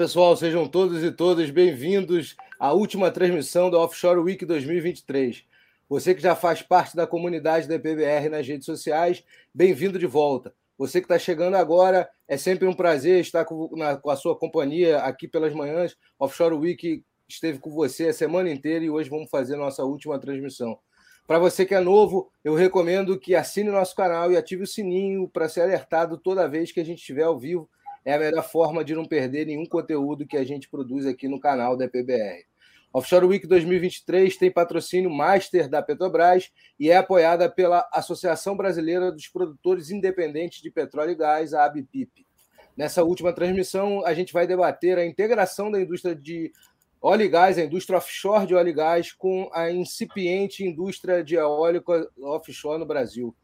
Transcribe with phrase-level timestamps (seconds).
[0.00, 5.44] Pessoal, sejam todos e todas bem-vindos à última transmissão da Offshore Week 2023.
[5.90, 10.54] Você que já faz parte da comunidade da EPBR nas redes sociais, bem-vindo de volta.
[10.78, 14.34] Você que está chegando agora, é sempre um prazer estar com, na, com, a sua
[14.34, 15.94] companhia aqui pelas manhãs.
[16.18, 20.78] Offshore Week esteve com você a semana inteira e hoje vamos fazer nossa última transmissão.
[21.26, 25.28] Para você que é novo, eu recomendo que assine nosso canal e ative o sininho
[25.28, 27.68] para ser alertado toda vez que a gente estiver ao vivo
[28.04, 31.40] é a melhor forma de não perder nenhum conteúdo que a gente produz aqui no
[31.40, 32.44] canal da PBR.
[32.92, 39.28] Offshore Week 2023 tem patrocínio Master da Petrobras e é apoiada pela Associação Brasileira dos
[39.28, 42.26] Produtores Independentes de Petróleo e Gás, a ABPIP.
[42.76, 46.50] Nessa última transmissão, a gente vai debater a integração da indústria de
[47.00, 51.36] óleo e gás, a indústria offshore de óleo e gás, com a incipiente indústria de
[51.36, 53.34] eólica offshore no Brasil.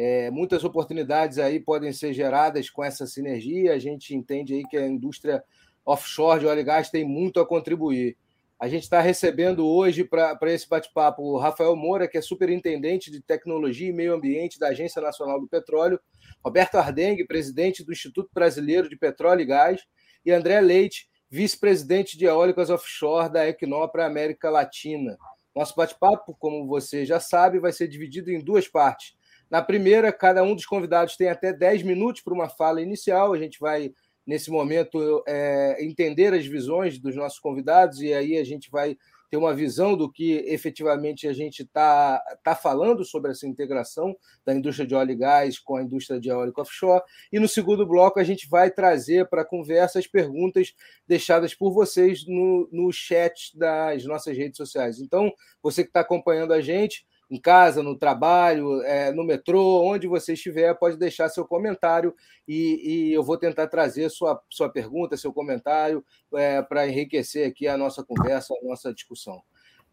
[0.00, 3.72] É, muitas oportunidades aí podem ser geradas com essa sinergia.
[3.72, 5.42] A gente entende aí que a indústria
[5.84, 8.16] offshore de óleo e gás tem muito a contribuir.
[8.60, 13.20] A gente está recebendo hoje para esse bate-papo o Rafael Moura, que é superintendente de
[13.20, 15.98] tecnologia e meio ambiente da Agência Nacional do Petróleo,
[16.44, 19.82] Roberto Ardengue, presidente do Instituto Brasileiro de Petróleo e Gás,
[20.24, 25.18] e André Leite, vice-presidente de eólicas offshore da Equinor América Latina.
[25.56, 29.17] Nosso bate-papo, como você já sabe, vai ser dividido em duas partes.
[29.50, 33.32] Na primeira, cada um dos convidados tem até 10 minutos para uma fala inicial.
[33.32, 33.92] A gente vai,
[34.26, 38.96] nesse momento, é, entender as visões dos nossos convidados e aí a gente vai
[39.30, 44.54] ter uma visão do que efetivamente a gente está tá falando sobre essa integração da
[44.54, 47.02] indústria de óleo e gás com a indústria de óleo offshore.
[47.30, 50.74] E no segundo bloco, a gente vai trazer para a conversa as perguntas
[51.06, 54.98] deixadas por vocês no, no chat das nossas redes sociais.
[54.98, 60.06] Então, você que está acompanhando a gente, em casa, no trabalho, é, no metrô, onde
[60.06, 62.14] você estiver, pode deixar seu comentário
[62.46, 67.68] e, e eu vou tentar trazer sua, sua pergunta, seu comentário, é, para enriquecer aqui
[67.68, 69.42] a nossa conversa, a nossa discussão.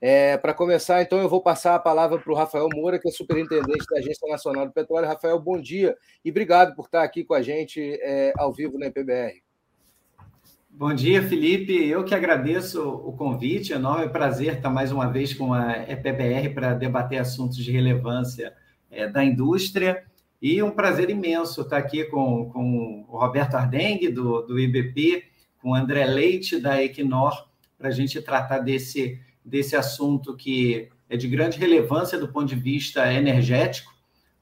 [0.02, 3.12] É, para começar, então, eu vou passar a palavra para o Rafael Moura, que é
[3.12, 5.08] superintendente da Agência Nacional do Petróleo.
[5.08, 8.88] Rafael, bom dia e obrigado por estar aqui com a gente é, ao vivo na
[8.88, 9.45] EPBR.
[10.78, 11.72] Bom dia, Felipe.
[11.88, 13.72] Eu que agradeço o convite.
[13.72, 17.72] É um enorme prazer estar mais uma vez com a EPBR para debater assuntos de
[17.72, 18.54] relevância
[18.92, 20.04] é, da indústria.
[20.42, 25.24] E um prazer imenso estar aqui com, com o Roberto Ardengue, do, do IBP,
[25.62, 27.48] com o André Leite, da Equinor,
[27.78, 32.56] para a gente tratar desse, desse assunto que é de grande relevância do ponto de
[32.56, 33.94] vista energético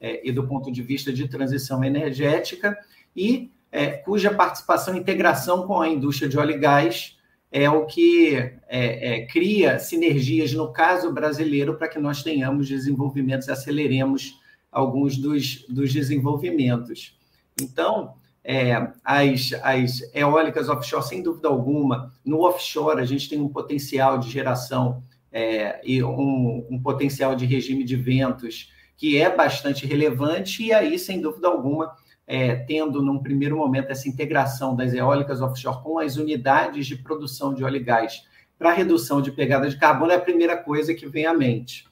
[0.02, 2.76] é, e do ponto de vista de transição energética.
[3.16, 7.18] E é, cuja participação e integração com a indústria de óleo e gás
[7.52, 13.48] é o que é, é, cria sinergias, no caso brasileiro, para que nós tenhamos desenvolvimentos
[13.48, 14.40] e aceleremos
[14.72, 17.18] alguns dos, dos desenvolvimentos.
[17.60, 18.14] Então,
[18.44, 24.20] é, as, as eólicas offshore, sem dúvida alguma, no offshore a gente tem um potencial
[24.20, 30.64] de geração é, e um, um potencial de regime de ventos que é bastante relevante,
[30.64, 31.96] e aí, sem dúvida alguma,
[32.26, 37.54] é, tendo num primeiro momento essa integração das eólicas offshore com as unidades de produção
[37.54, 38.24] de óleo e gás
[38.58, 41.86] para redução de pegada de carbono é a primeira coisa que vem à mente.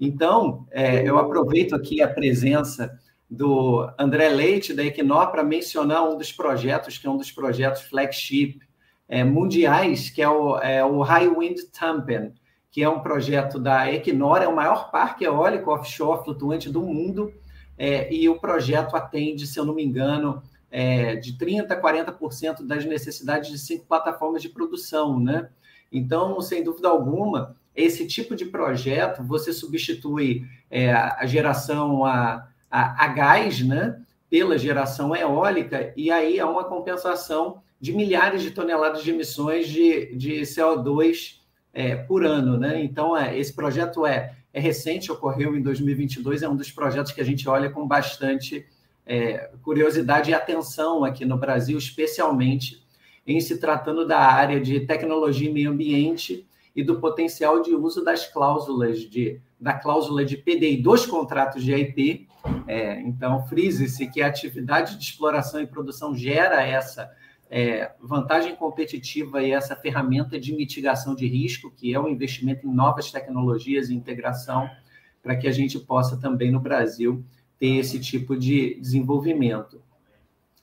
[0.00, 2.98] Então, é, eu aproveito aqui a presença
[3.30, 7.82] do André Leite, da Equinor, para mencionar um dos projetos, que é um dos projetos
[7.82, 8.58] flagship
[9.08, 12.32] é, mundiais, que é o, é o High Wind Tampen,
[12.70, 17.32] que é um projeto da Equinor, é o maior parque eólico offshore flutuante do mundo,
[17.76, 22.66] é, e o projeto atende, se eu não me engano, é, de 30% a 40%
[22.66, 25.48] das necessidades de cinco plataformas de produção, né?
[25.92, 33.04] Então, sem dúvida alguma, esse tipo de projeto, você substitui é, a geração a, a,
[33.04, 34.00] a, gás, né?
[34.28, 40.16] Pela geração eólica, e aí há uma compensação de milhares de toneladas de emissões de,
[40.16, 41.38] de CO2
[41.72, 42.82] é, por ano, né?
[42.82, 47.20] Então, é, esse projeto é é recente, ocorreu em 2022, é um dos projetos que
[47.20, 48.64] a gente olha com bastante
[49.04, 52.80] é, curiosidade e atenção aqui no Brasil, especialmente
[53.26, 58.04] em se tratando da área de tecnologia e meio ambiente e do potencial de uso
[58.04, 62.28] das cláusulas de da cláusula de PDI dos contratos de IP.
[62.66, 67.10] É, então, frise-se que a atividade de exploração e produção gera essa
[67.56, 72.74] é, vantagem competitiva e essa ferramenta de mitigação de risco, que é o investimento em
[72.74, 74.68] novas tecnologias e integração,
[75.22, 77.24] para que a gente possa também no Brasil
[77.56, 79.80] ter esse tipo de desenvolvimento.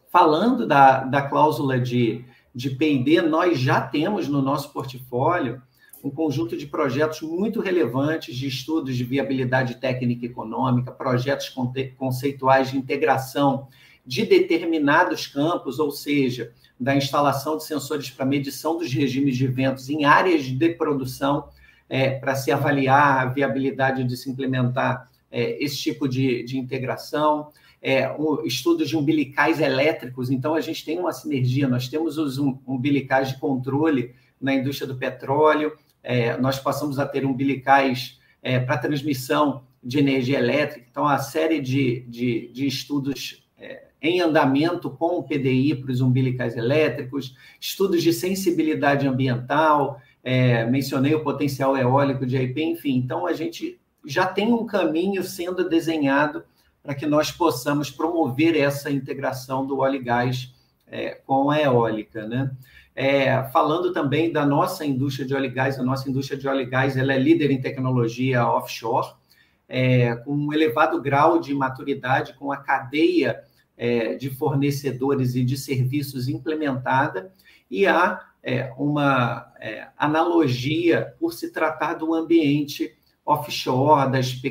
[0.09, 5.61] Falando da, da cláusula de, de PD, nós já temos no nosso portfólio
[6.03, 11.55] um conjunto de projetos muito relevantes de estudos de viabilidade técnica e econômica, projetos
[11.97, 13.69] conceituais de integração
[14.05, 19.89] de determinados campos, ou seja, da instalação de sensores para medição dos regimes de ventos
[19.89, 21.49] em áreas de produção,
[21.87, 27.49] é, para se avaliar a viabilidade de se implementar é, esse tipo de, de integração,
[27.81, 30.29] é, um, estudos de umbilicais elétricos.
[30.29, 34.95] Então, a gente tem uma sinergia, nós temos os umbilicais de controle na indústria do
[34.95, 35.73] petróleo,
[36.03, 40.87] é, nós passamos a ter umbilicais é, para transmissão de energia elétrica.
[40.89, 46.01] Então, a série de, de, de estudos é, em andamento com o PDI para os
[46.01, 52.95] umbilicais elétricos, estudos de sensibilidade ambiental, é, mencionei o potencial eólico de IP, enfim.
[52.95, 56.43] Então, a gente já tem um caminho sendo desenhado
[56.81, 60.51] para que nós possamos promover essa integração do óleo e gás
[60.87, 62.51] é, com a eólica, né?
[62.93, 66.61] É, falando também da nossa indústria de óleo e gás, a nossa indústria de óleo
[66.61, 69.13] e gás ela é líder em tecnologia offshore,
[69.69, 73.41] é, com um elevado grau de maturidade, com a cadeia
[73.77, 77.33] é, de fornecedores e de serviços implementada,
[77.69, 82.95] e há é, uma é, analogia por se tratar do ambiente
[83.25, 84.41] offshore, das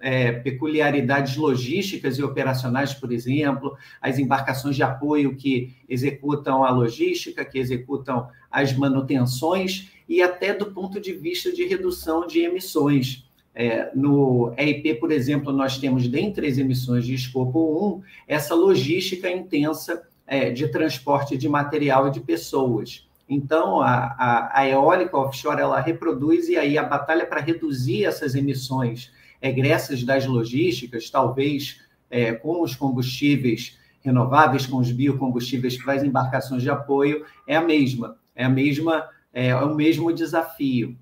[0.00, 7.44] é, peculiaridades logísticas e operacionais, por exemplo, as embarcações de apoio que executam a logística,
[7.44, 13.27] que executam as manutenções, e até do ponto de vista de redução de emissões.
[13.60, 19.28] É, no EIP, por exemplo, nós temos, dentre as emissões de escopo 1, essa logística
[19.28, 23.08] intensa é, de transporte de material e de pessoas.
[23.28, 28.36] Então, a, a, a, eólica offshore ela reproduz, e aí a batalha para reduzir essas
[28.36, 29.10] emissões
[29.42, 36.62] egressas das logísticas, talvez é, com os combustíveis renováveis, com os biocombustíveis para as embarcações
[36.62, 40.96] de apoio, é a mesma, é a mesma, é, é o mesmo desafio.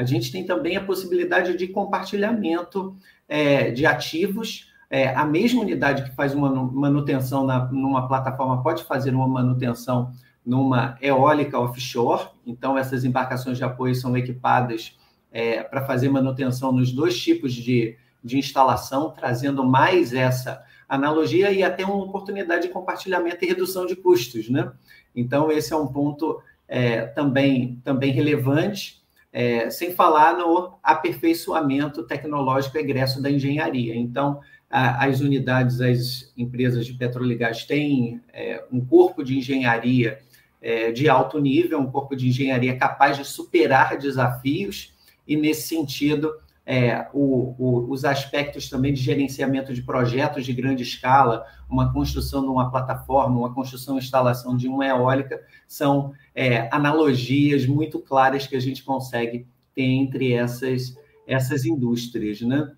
[0.00, 2.96] A gente tem também a possibilidade de compartilhamento
[3.28, 4.72] é, de ativos.
[4.88, 10.10] É, a mesma unidade que faz uma manutenção na, numa plataforma pode fazer uma manutenção
[10.44, 12.30] numa eólica offshore.
[12.46, 14.98] Então, essas embarcações de apoio são equipadas
[15.30, 17.94] é, para fazer manutenção nos dois tipos de,
[18.24, 23.94] de instalação, trazendo mais essa analogia e até uma oportunidade de compartilhamento e redução de
[23.94, 24.48] custos.
[24.48, 24.72] Né?
[25.14, 28.99] Então, esse é um ponto é, também, também relevante,
[29.32, 33.94] é, sem falar no aperfeiçoamento tecnológico egresso da engenharia.
[33.94, 39.38] Então, a, as unidades, as empresas de petróleo e gás têm é, um corpo de
[39.38, 40.20] engenharia
[40.60, 44.92] é, de alto nível, um corpo de engenharia capaz de superar desafios,
[45.26, 46.32] e nesse sentido,
[46.64, 52.42] é, o, o, os aspectos também de gerenciamento de projetos de grande escala, uma construção
[52.42, 58.46] de uma plataforma, uma construção e instalação de uma eólica, são é, analogias muito claras
[58.46, 60.96] que a gente consegue ter entre essas,
[61.26, 62.40] essas indústrias.
[62.40, 62.70] Né?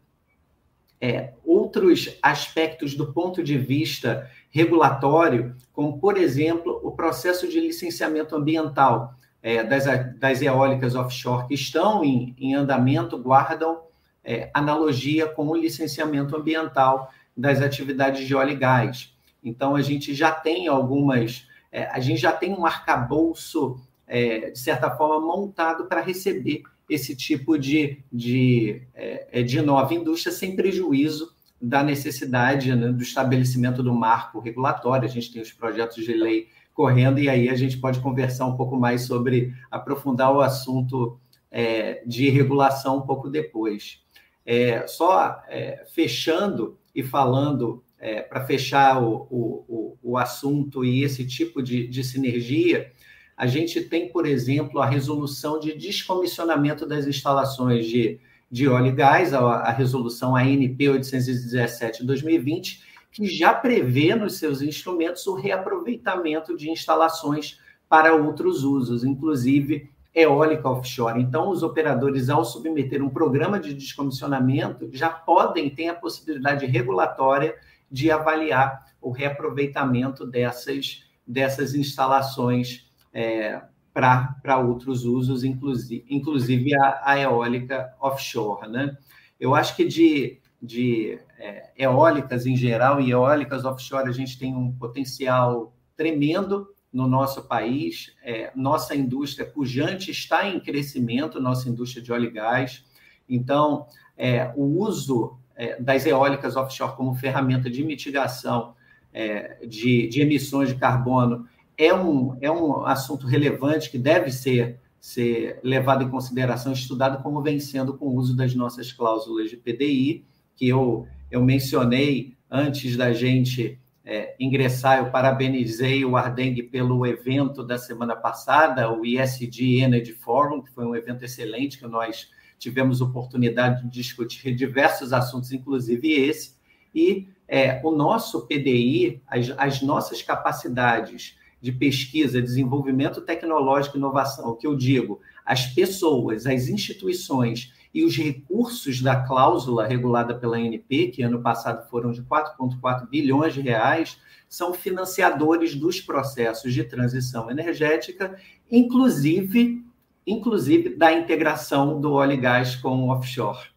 [1.00, 8.37] É, outros aspectos do ponto de vista regulatório, como, por exemplo, o processo de licenciamento
[8.37, 9.84] ambiental é, das,
[10.19, 13.81] das eólicas offshore que estão em, em andamento, guardam
[14.25, 19.13] é, analogia com o licenciamento ambiental das atividades de óleo e gás.
[19.43, 24.58] Então, a gente já tem algumas, é, a gente já tem um arcabouço, é, de
[24.58, 31.34] certa forma, montado para receber esse tipo de, de, é, de nova indústria sem prejuízo
[31.61, 35.08] da necessidade né, do estabelecimento do marco regulatório.
[35.08, 38.56] A gente tem os projetos de lei correndo e aí a gente pode conversar um
[38.56, 41.19] pouco mais sobre aprofundar o assunto
[41.50, 44.00] é, de regulação um pouco depois.
[44.44, 51.24] É, só é, fechando e falando é, para fechar o, o, o, assunto e esse
[51.24, 52.91] tipo de, de sinergia,
[53.36, 58.20] a gente tem, por exemplo, a resolução de descomissionamento das instalações de
[58.52, 62.82] de óleo e gás, a, a resolução ANP 817 2020,
[63.13, 70.69] que já prevê nos seus instrumentos o reaproveitamento de instalações para outros usos, inclusive eólica
[70.69, 71.21] offshore.
[71.21, 77.55] Então, os operadores, ao submeter um programa de descomissionamento, já podem ter a possibilidade regulatória
[77.91, 83.61] de avaliar o reaproveitamento dessas, dessas instalações é,
[83.93, 88.69] para outros usos, inclusive, inclusive a, a, eólica offshore.
[88.69, 88.97] Né?
[89.39, 94.55] Eu acho que de, de é, eólicas em geral e eólicas offshore a gente tem
[94.55, 98.15] um potencial tremendo no nosso país.
[98.23, 102.85] É, nossa indústria pujante está em crescimento, nossa indústria de óleo e gás.
[103.29, 108.75] Então, é, o uso é, das eólicas offshore como ferramenta de mitigação
[109.13, 114.79] é, de, de emissões de carbono é um, é um assunto relevante que deve ser,
[115.01, 119.57] ser levado em consideração, estudado como vem sendo com o uso das nossas cláusulas de
[119.57, 120.25] PDI,
[120.56, 127.63] que eu, eu mencionei antes da gente é, ingressar, eu parabenizei o Ardeng pelo evento
[127.63, 132.29] da semana passada, o ISD Energy Forum, que foi um evento excelente, que nós
[132.59, 136.55] tivemos oportunidade de discutir diversos assuntos, inclusive esse,
[136.94, 144.51] e é, o nosso PDI, as, as nossas capacidades de pesquisa, desenvolvimento tecnológico e inovação,
[144.51, 150.56] o que eu digo, as pessoas, as instituições e os recursos da cláusula regulada pela
[150.56, 154.19] ANP, que ano passado foram de 4,4 bilhões de reais,
[154.49, 158.39] são financiadores dos processos de transição energética,
[158.70, 159.84] inclusive,
[160.27, 163.72] inclusive da integração do óleo e gás com o offshore.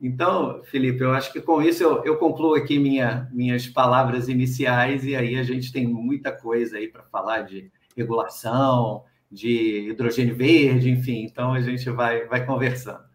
[0.00, 5.04] Então, Felipe, eu acho que com isso eu, eu concluo aqui minha, minhas palavras iniciais
[5.04, 10.88] e aí a gente tem muita coisa aí para falar de regulação, de hidrogênio verde,
[10.88, 11.24] enfim.
[11.24, 13.07] Então a gente vai, vai conversando.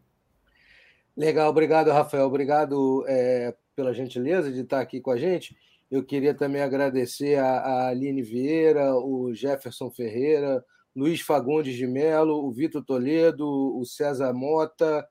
[1.15, 2.25] Legal, obrigado, Rafael.
[2.25, 5.55] Obrigado é, pela gentileza de estar aqui com a gente.
[5.89, 10.65] Eu queria também agradecer a, a Aline Vieira, o Jefferson Ferreira,
[10.95, 15.07] Luiz Fagundes de Melo, o Vitor Toledo, o César Mota,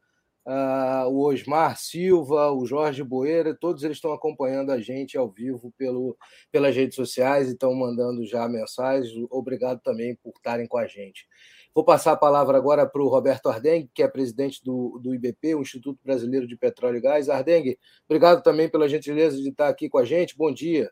[0.47, 5.73] uh, o Osmar Silva, o Jorge Boeira, todos eles estão acompanhando a gente ao vivo
[5.79, 6.17] pelo,
[6.51, 9.13] pelas redes sociais e estão mandando já mensagens.
[9.31, 11.27] Obrigado também por estarem com a gente.
[11.75, 15.55] Vou passar a palavra agora para o Roberto Ardengue, que é presidente do, do IBP,
[15.55, 17.29] o Instituto Brasileiro de Petróleo e Gás.
[17.29, 20.37] Ardengue, obrigado também pela gentileza de estar aqui com a gente.
[20.37, 20.91] Bom dia.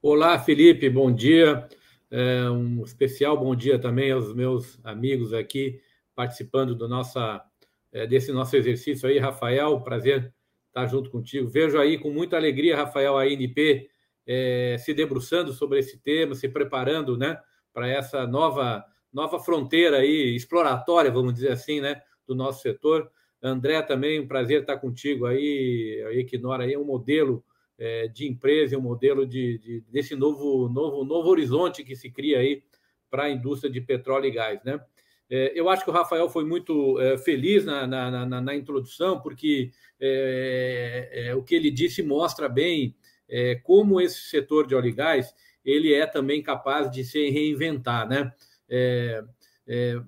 [0.00, 1.68] Olá, Felipe, bom dia.
[2.10, 5.80] É um especial bom dia também aos meus amigos aqui
[6.14, 7.44] participando do nossa
[7.92, 9.80] é, desse nosso exercício aí, Rafael.
[9.80, 10.32] Prazer
[10.68, 11.48] estar junto contigo.
[11.48, 13.88] Vejo aí com muita alegria, Rafael, a INP
[14.26, 17.38] é, se debruçando sobre esse tema, se preparando né,
[17.72, 18.84] para essa nova,
[19.16, 23.10] nova fronteira aí, exploratória, vamos dizer assim, né, do nosso setor.
[23.42, 26.04] André, também um prazer estar contigo aí.
[26.06, 27.42] A Equinor aí é um modelo
[27.78, 32.40] é, de empresa, um modelo de, de, desse novo, novo, novo horizonte que se cria
[32.40, 32.62] aí
[33.10, 34.78] para a indústria de petróleo e gás, né?
[35.30, 39.20] É, eu acho que o Rafael foi muito é, feliz na, na, na, na, introdução,
[39.20, 42.94] porque é, é, o que ele disse mostra bem
[43.28, 48.08] é, como esse setor de óleo e gás ele é também capaz de se reinventar,
[48.08, 48.32] né?
[48.68, 49.22] É,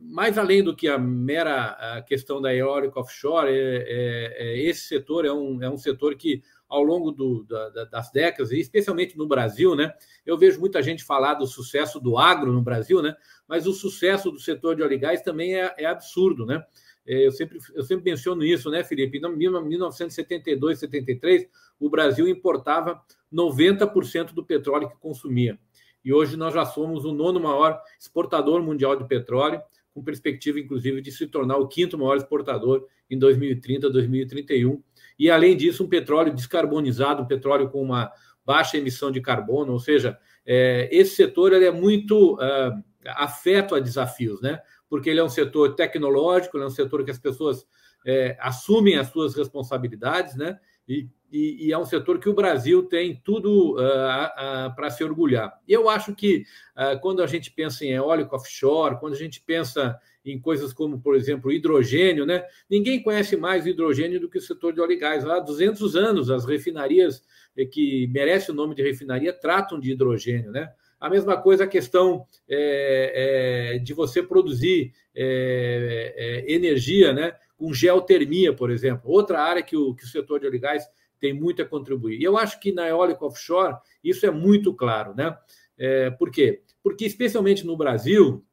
[0.00, 5.68] mais além do que a mera questão da eólica offshore, esse setor é um, é
[5.68, 9.92] um setor que ao longo do, da, das décadas, e especialmente no Brasil, né?
[10.24, 13.16] Eu vejo muita gente falar do sucesso do agro no Brasil, né?
[13.48, 16.62] Mas o sucesso do setor de óleo e gás também é, é absurdo, né?
[17.06, 19.16] É, eu sempre, eu sempre menciono isso, né, Felipe?
[19.16, 21.48] Em 1972, 73,
[21.80, 25.58] o Brasil importava 90% do petróleo que consumia.
[26.04, 29.60] E hoje nós já somos o nono maior exportador mundial de petróleo,
[29.92, 34.82] com perspectiva, inclusive, de se tornar o quinto maior exportador em 2030, 2031
[35.18, 38.12] e, além disso, um petróleo descarbonizado, um petróleo com uma
[38.46, 43.80] baixa emissão de carbono, ou seja, é, esse setor ele é muito uh, afeto a
[43.80, 44.60] desafios, né?
[44.88, 47.66] Porque ele é um setor tecnológico, é um setor que as pessoas
[48.06, 50.58] é, assumem as suas responsabilidades, né?
[50.88, 55.04] E, e, e, é um setor que o Brasil tem tudo uh, uh, para se
[55.04, 55.52] orgulhar.
[55.68, 56.44] E eu acho que
[56.76, 61.00] uh, quando a gente pensa em eólico offshore, quando a gente pensa em coisas como,
[61.00, 62.44] por exemplo, hidrogênio, né?
[62.68, 65.24] Ninguém conhece mais o hidrogênio do que o setor de óleo e gás.
[65.24, 67.22] Há 200 anos, as refinarias
[67.56, 70.70] eh, que merecem o nome de refinaria tratam de hidrogênio, né?
[71.00, 77.34] A mesma coisa a questão é, é, de você produzir é, energia, né?
[77.56, 80.84] Com geotermia, por exemplo, outra área que o, que o setor de gás
[81.20, 82.18] tem muito a contribuir.
[82.18, 85.36] E eu acho que na eólica offshore isso é muito claro, né?
[85.76, 86.62] É, por quê?
[86.82, 88.44] Porque, especialmente no Brasil,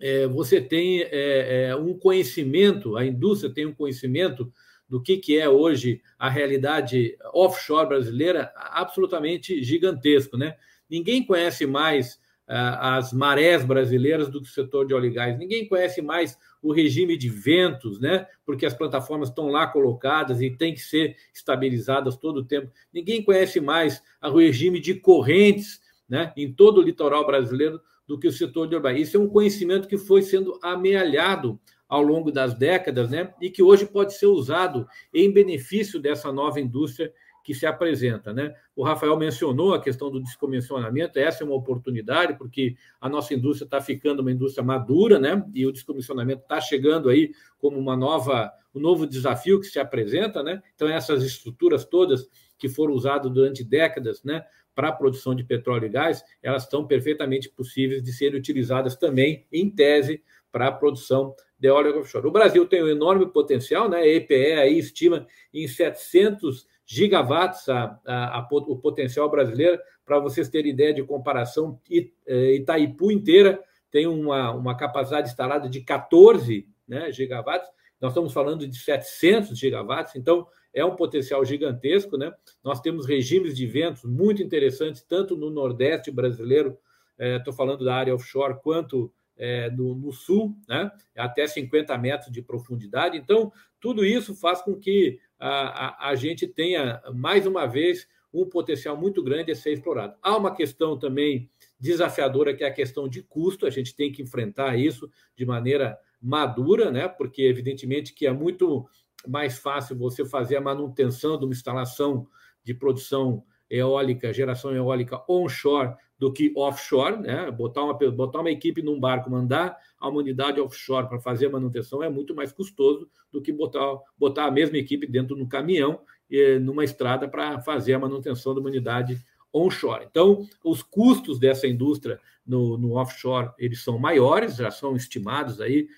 [0.00, 4.52] é, você tem é, é, um conhecimento, a indústria tem um conhecimento
[4.88, 10.56] do que, que é hoje a realidade offshore brasileira absolutamente gigantesco, né?
[10.88, 15.38] Ninguém conhece mais ah, as marés brasileiras do que o setor de óleo e gás.
[15.38, 18.26] Ninguém conhece mais o regime de ventos, né?
[18.46, 22.70] Porque as plataformas estão lá colocadas e têm que ser estabilizadas todo o tempo.
[22.92, 26.32] Ninguém conhece mais o regime de correntes, né?
[26.36, 29.02] Em todo o litoral brasileiro do que o setor de urbanismo.
[29.04, 33.34] Isso é um conhecimento que foi sendo amealhado ao longo das décadas, né?
[33.40, 37.12] E que hoje pode ser usado em benefício dessa nova indústria
[37.42, 38.54] que se apresenta, né?
[38.74, 43.66] O Rafael mencionou a questão do descomissionamento, essa é uma oportunidade, porque a nossa indústria
[43.66, 45.44] está ficando uma indústria madura, né?
[45.54, 50.42] E o descomissionamento está chegando aí como uma nova, um novo desafio que se apresenta,
[50.42, 50.62] né?
[50.74, 54.44] Então, essas estruturas todas que foram usadas durante décadas, né?
[54.74, 59.46] para a produção de petróleo e gás, elas estão perfeitamente possíveis de serem utilizadas também,
[59.52, 62.26] em tese, para a produção de óleo offshore.
[62.26, 63.98] O Brasil tem um enorme potencial, né?
[63.98, 69.80] A EPE aí estima em 700 gigawatts a, a, a, o potencial brasileiro.
[70.04, 71.80] Para vocês terem ideia de comparação,
[72.26, 73.58] é, Itaipu inteira
[73.90, 77.68] tem uma, uma capacidade instalada de 14 né, gigawatts.
[77.98, 82.18] Nós estamos falando de 700 gigawatts, então é um potencial gigantesco.
[82.18, 82.30] Né?
[82.62, 86.76] Nós temos regimes de ventos muito interessantes, tanto no Nordeste brasileiro,
[87.18, 90.90] estou é, falando da área offshore, quanto é, no, no, sul, né?
[91.16, 93.16] até 50 metros de profundidade.
[93.16, 98.46] Então, tudo isso faz com que a, a, a gente tenha, mais uma vez, um
[98.46, 100.14] potencial muito grande a ser explorado.
[100.22, 104.22] Há uma questão também desafiadora, que é a questão de custo, a gente tem que
[104.22, 107.08] enfrentar isso de maneira madura, né?
[107.08, 108.86] porque, evidentemente, que é muito
[109.26, 112.24] mais fácil você fazer a manutenção de uma instalação
[112.62, 117.50] de produção eólica, geração eólica onshore, do que offshore, né?
[117.50, 122.00] Botar uma, botar uma equipe num barco, mandar a unidade offshore para fazer a manutenção
[122.00, 125.98] é muito mais custoso do que botar, botar a mesma equipe dentro de um caminhão
[126.30, 129.20] e numa estrada para fazer a manutenção de uma unidade
[129.52, 130.06] onshore.
[130.08, 135.88] Então, os custos dessa indústria no, no offshore eles são maiores, já são estimados aí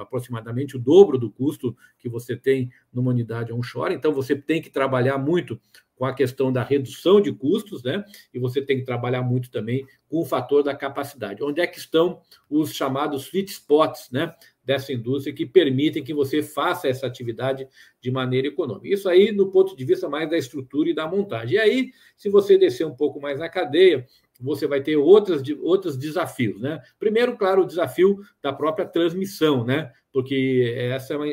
[0.00, 3.94] aproximadamente o dobro do custo que você tem numa unidade onshore.
[3.94, 5.60] Então, você tem que trabalhar muito
[5.96, 8.04] com a questão da redução de custos, né?
[8.32, 11.42] E você tem que trabalhar muito também com o fator da capacidade.
[11.42, 14.34] Onde é que estão os chamados sweet spots, né?
[14.62, 17.66] Dessa indústria que permitem que você faça essa atividade
[18.00, 18.94] de maneira econômica.
[18.94, 21.56] Isso aí, no ponto de vista mais da estrutura e da montagem.
[21.56, 24.06] E aí, se você descer um pouco mais na cadeia,
[24.38, 26.80] você vai ter outras, outros desafios, né?
[26.98, 29.90] Primeiro, claro, o desafio da própria transmissão, né?
[30.12, 31.26] Porque essa é uma,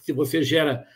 [0.00, 0.86] se você gera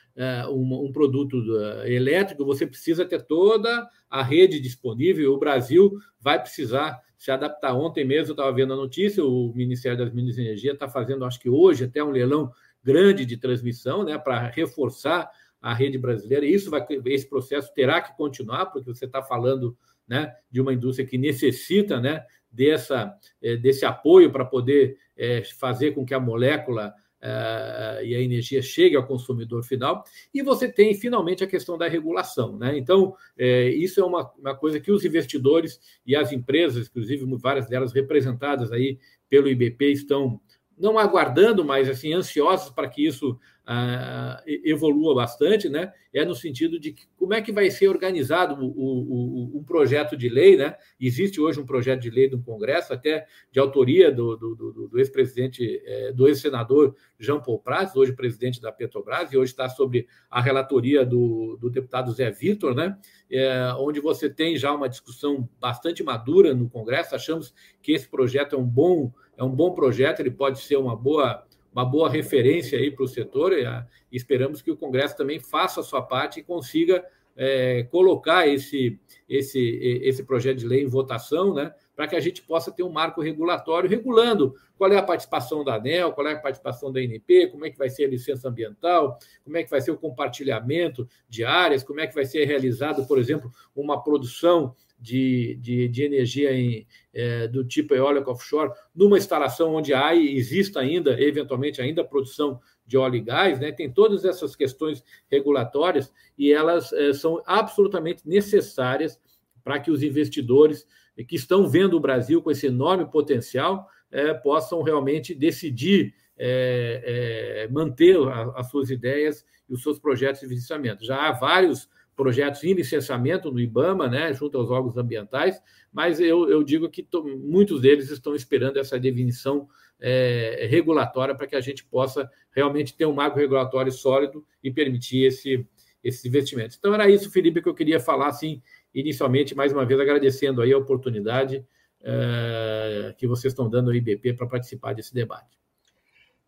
[0.48, 5.32] um, um, produto é, elétrico, você precisa ter toda a rede disponível.
[5.32, 7.74] O Brasil vai precisar se adaptar.
[7.74, 11.24] Ontem mesmo eu estava vendo a notícia, o Ministério das Minas e Energia está fazendo,
[11.24, 12.50] acho que hoje, até um leilão
[12.82, 15.30] grande de transmissão, né, para reforçar
[15.60, 16.46] a rede brasileira.
[16.46, 19.76] Isso vai, esse processo terá que continuar, porque você está falando
[20.08, 25.92] né, de uma indústria que necessita né, dessa, é, desse apoio para poder é, fazer
[25.92, 30.94] com que a molécula uh, e a energia chegue ao consumidor final, e você tem
[30.94, 32.56] finalmente a questão da regulação.
[32.56, 32.76] Né?
[32.78, 37.68] Então, é, isso é uma, uma coisa que os investidores e as empresas, inclusive várias
[37.68, 40.40] delas representadas aí pelo IBP, estão
[40.80, 43.38] não aguardando, mas assim ansiosos para que isso
[43.72, 45.92] ah, evolua bastante, né?
[46.12, 49.62] É no sentido de que, como é que vai ser organizado o, o, o, um
[49.62, 50.74] projeto de lei, né?
[50.98, 54.98] Existe hoje um projeto de lei do Congresso, até de autoria do, do, do, do
[54.98, 60.08] ex-presidente, é, do ex-senador Jean Paul Prats, hoje presidente da Petrobras, e hoje está sobre
[60.28, 62.98] a relatoria do, do deputado Zé Vitor, né?
[63.30, 67.14] É, onde você tem já uma discussão bastante madura no Congresso.
[67.14, 70.94] Achamos que esse projeto é um bom, é um bom projeto, ele pode ser uma
[70.94, 75.16] boa uma boa referência aí para o setor e, a, e, esperamos que o Congresso
[75.16, 77.04] também faça a sua parte e consiga
[77.36, 79.60] é, colocar esse, esse,
[80.02, 83.20] esse projeto de lei em votação, né, para que a gente possa ter um marco
[83.20, 87.66] regulatório regulando qual é a participação da ANEL, qual é a participação da INP, como
[87.66, 91.44] é que vai ser a licença ambiental, como é que vai ser o compartilhamento de
[91.44, 96.52] áreas, como é que vai ser realizado, por exemplo, uma produção de, de, de energia
[96.52, 102.04] em, é, do tipo eólico offshore, numa instalação onde há e exista ainda, eventualmente, ainda
[102.04, 103.70] produção de óleo e gás, né?
[103.70, 109.20] tem todas essas questões regulatórias e elas é, são absolutamente necessárias
[109.62, 110.84] para que os investidores
[111.28, 118.16] que estão vendo o Brasil com esse enorme potencial é, possam realmente decidir é, manter
[118.16, 121.04] a, as suas ideias e os seus projetos de investimento.
[121.04, 126.48] Já há vários projetos em licenciamento no IBAMA, né, junto aos órgãos ambientais, mas eu,
[126.48, 129.68] eu digo que to, muitos deles estão esperando essa definição
[130.00, 135.24] é, regulatória para que a gente possa realmente ter um marco regulatório sólido e permitir
[135.24, 135.66] esse,
[136.02, 136.76] esses investimentos.
[136.78, 138.62] Então, era isso, Felipe, que eu queria falar, assim,
[138.94, 141.64] inicialmente, mais uma vez, agradecendo aí a oportunidade
[142.02, 145.60] é, que vocês estão dando ao IBP para participar desse debate.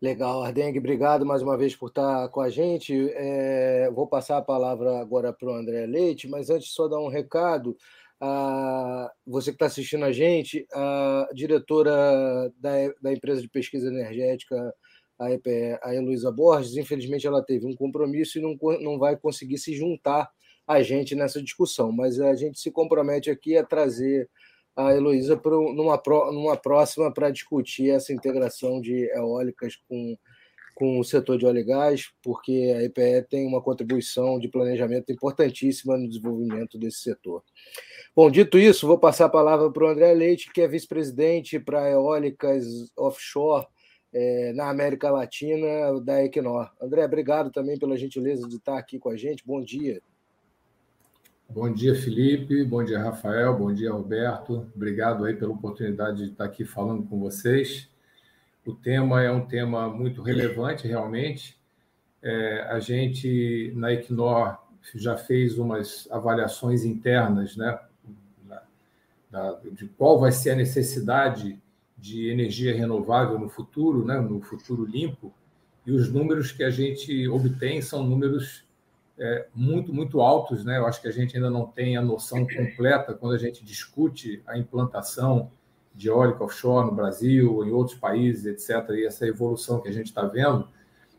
[0.01, 3.09] Legal, Ardengue, obrigado mais uma vez por estar com a gente.
[3.13, 7.07] É, vou passar a palavra agora para o André Leite, mas antes só dar um
[7.07, 7.77] recado.
[8.21, 11.91] Ah, você que está assistindo a gente, a diretora
[12.57, 12.71] da,
[13.01, 14.73] da empresa de pesquisa energética,
[15.19, 19.57] a, EPE, a Heloísa Borges, infelizmente ela teve um compromisso e não, não vai conseguir
[19.57, 20.29] se juntar
[20.67, 24.29] a gente nessa discussão, mas a gente se compromete aqui a trazer
[24.75, 30.17] a Heloísa numa, numa próxima para discutir essa integração de eólicas com,
[30.73, 35.11] com o setor de óleo e gás, porque a EPE tem uma contribuição de planejamento
[35.11, 37.43] importantíssima no desenvolvimento desse setor.
[38.15, 41.89] Bom, dito isso, vou passar a palavra para o André Leite, que é vice-presidente para
[41.89, 43.65] eólicas offshore
[44.13, 46.69] é, na América Latina da Equinor.
[46.79, 49.43] André, obrigado também pela gentileza de estar aqui com a gente.
[49.43, 49.99] Bom dia.
[51.49, 52.63] Bom dia, Felipe.
[52.63, 53.57] Bom dia, Rafael.
[53.57, 54.69] Bom dia, Roberto.
[54.75, 57.89] Obrigado aí pela oportunidade de estar aqui falando com vocês.
[58.63, 61.59] O tema é um tema muito relevante, realmente.
[62.21, 64.59] É, a gente, na Equinor,
[64.93, 67.79] já fez umas avaliações internas né,
[69.71, 71.59] de qual vai ser a necessidade
[71.97, 75.33] de energia renovável no futuro, né, no futuro limpo,
[75.85, 78.65] e os números que a gente obtém são números
[79.17, 80.63] é, muito, muito altos.
[80.63, 80.77] Né?
[80.77, 84.41] Eu acho que a gente ainda não tem a noção completa quando a gente discute
[84.47, 85.51] a implantação
[85.93, 90.07] de eólica offshore no Brasil, em outros países, etc., e essa evolução que a gente
[90.07, 90.67] está vendo,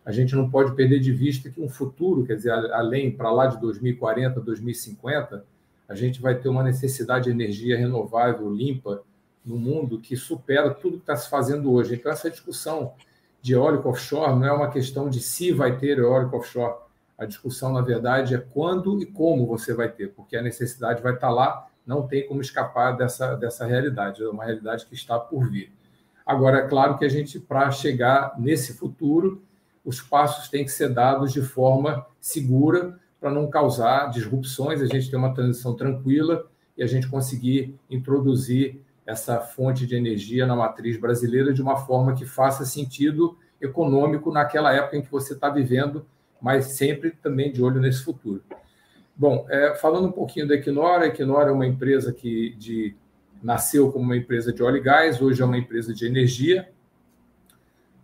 [0.05, 3.47] a gente não pode perder de vista que um futuro, quer dizer, além para lá
[3.47, 5.47] de 2040, 2050,
[5.89, 9.03] a gente vai ter uma necessidade de energia renovável, limpa,
[9.45, 11.95] no mundo que supera tudo que está se fazendo hoje.
[11.95, 12.95] Então, essa discussão
[13.43, 16.83] de eólico offshore não é uma questão de se vai ter eólico offshore.
[17.19, 21.15] A discussão, na verdade, é quando e como você vai ter, porque a necessidade vai
[21.15, 25.19] estar tá lá, não tem como escapar dessa, dessa realidade, é uma realidade que está
[25.19, 25.71] por vir.
[26.25, 29.43] Agora, é claro que a gente, para chegar nesse futuro,
[29.85, 35.11] os passos têm que ser dados de forma segura, para não causar disrupções, a gente
[35.11, 41.01] ter uma transição tranquila e a gente conseguir introduzir essa fonte de energia na matriz
[41.01, 46.05] brasileira de uma forma que faça sentido econômico naquela época em que você está vivendo,
[46.39, 48.43] mas sempre também de olho nesse futuro.
[49.17, 52.95] Bom, é, falando um pouquinho da Equinor, a Equinor é uma empresa que de,
[53.43, 56.69] nasceu como uma empresa de óleo e gás, hoje é uma empresa de energia.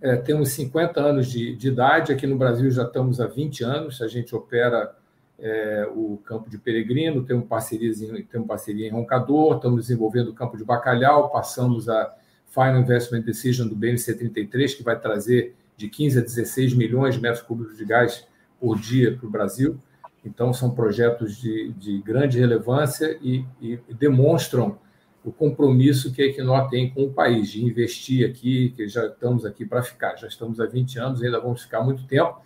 [0.01, 4.01] É, temos 50 anos de, de idade, aqui no Brasil já estamos há 20 anos,
[4.01, 4.99] a gente opera
[5.41, 7.99] é, o campo de Peregrino, temos parcerias
[8.31, 12.15] temos parceria em Roncador, estamos desenvolvendo o campo de Bacalhau, passamos a
[12.47, 17.21] Final Investment Decision do BNC 33, que vai trazer de 15 a 16 milhões de
[17.21, 18.27] metros cúbicos de gás
[18.61, 19.79] por dia para o Brasil.
[20.23, 24.79] Então, são projetos de, de grande relevância e, e, demonstram
[25.25, 29.47] o compromisso que a Equinor tem com o país, de investir aqui, que já estamos
[29.47, 30.17] aqui para ficar.
[30.17, 32.39] Já estamos há 20 anos, ainda vamos ficar muito tempo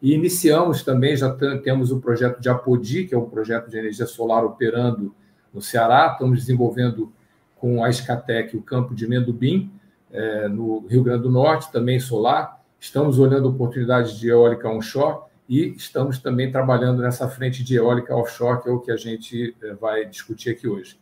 [0.00, 1.30] e iniciamos também, já
[1.62, 5.14] temos o projeto de Apodi, que é um projeto de energia solar operando
[5.52, 6.10] no Ceará.
[6.12, 7.12] Estamos desenvolvendo
[7.56, 9.72] com a Escatec o campo de Mendubim,
[10.12, 12.62] é, no Rio Grande do Norte, também solar.
[12.78, 18.62] Estamos olhando oportunidades de eólica onshore e estamos também trabalhando nessa frente de eólica offshore,
[18.62, 20.96] que é o que a gente é, vai discutir aqui hoje.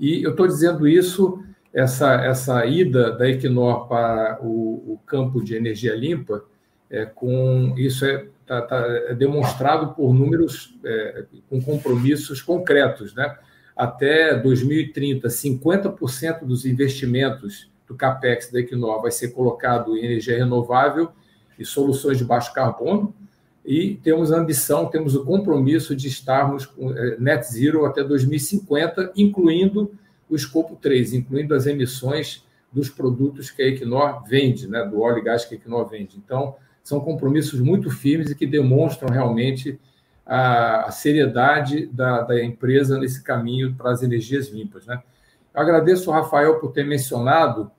[0.00, 1.40] E eu estou dizendo isso,
[1.72, 6.44] essa, essa ida da Equinor para o, o campo de energia limpa,
[6.90, 13.36] é, com isso é, tá, tá é demonstrado por números é, com compromissos concretos, né?
[13.76, 21.10] Até 2030, 50% dos investimentos do capex da Equinor vai ser colocado em energia renovável
[21.58, 23.14] e soluções de baixo carbono.
[23.64, 29.12] E temos a ambição, temos o compromisso de estarmos com é, net zero até 2050,
[29.16, 29.92] incluindo
[30.28, 35.18] o escopo 3, incluindo as emissões dos produtos que a Equinor vende, né, do óleo
[35.18, 36.16] e gás que a Equinor vende.
[36.18, 39.80] Então, são compromissos muito firmes e que demonstram realmente
[40.24, 44.86] a, a seriedade da, da, empresa nesse caminho para as energias limpas.
[44.86, 45.02] Né?
[45.54, 47.70] Eu agradeço ao Rafael por ter mencionado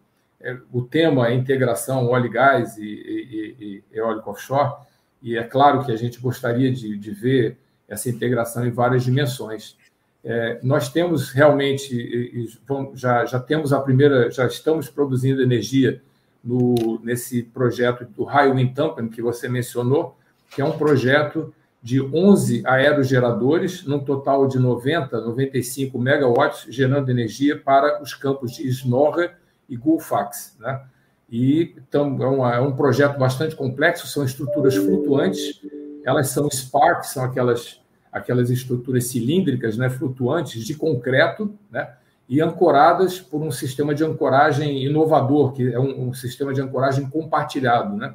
[0.42, 4.74] é, o tema integração óleo e gás e, e, e, eólico offshore,
[5.22, 9.78] e é claro que a gente gostaria de, de ver essa integração em várias dimensões.
[10.24, 12.50] É, nós temos realmente,
[12.96, 16.02] já, já temos a primeira, já estamos produzindo energia
[16.46, 20.16] no, nesse projeto do Highwind Company que você mencionou,
[20.54, 27.58] que é um projeto de 11 aerogeradores, num total de 90, 95 megawatts, gerando energia
[27.60, 29.30] para os campos de Snorre
[29.70, 30.56] e Gullfax.
[30.60, 30.82] Né?
[31.30, 35.62] E então, é, uma, é um projeto bastante complexo, são estruturas flutuantes,
[36.04, 37.80] elas são Spark, são aquelas,
[38.12, 41.94] aquelas estruturas cilíndricas né, flutuantes de concreto, né?
[42.28, 47.08] E ancoradas por um sistema de ancoragem inovador, que é um, um sistema de ancoragem
[47.08, 47.96] compartilhado.
[47.96, 48.14] Né?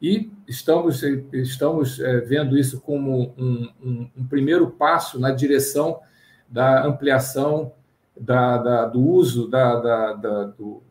[0.00, 6.00] E estamos, estamos é, vendo isso como um, um, um, primeiro passo na direção
[6.48, 7.72] da ampliação
[8.18, 10.12] da, da, do uso da,
[10.56, 10.82] do,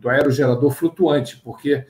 [0.00, 1.86] do aerogerador flutuante, porque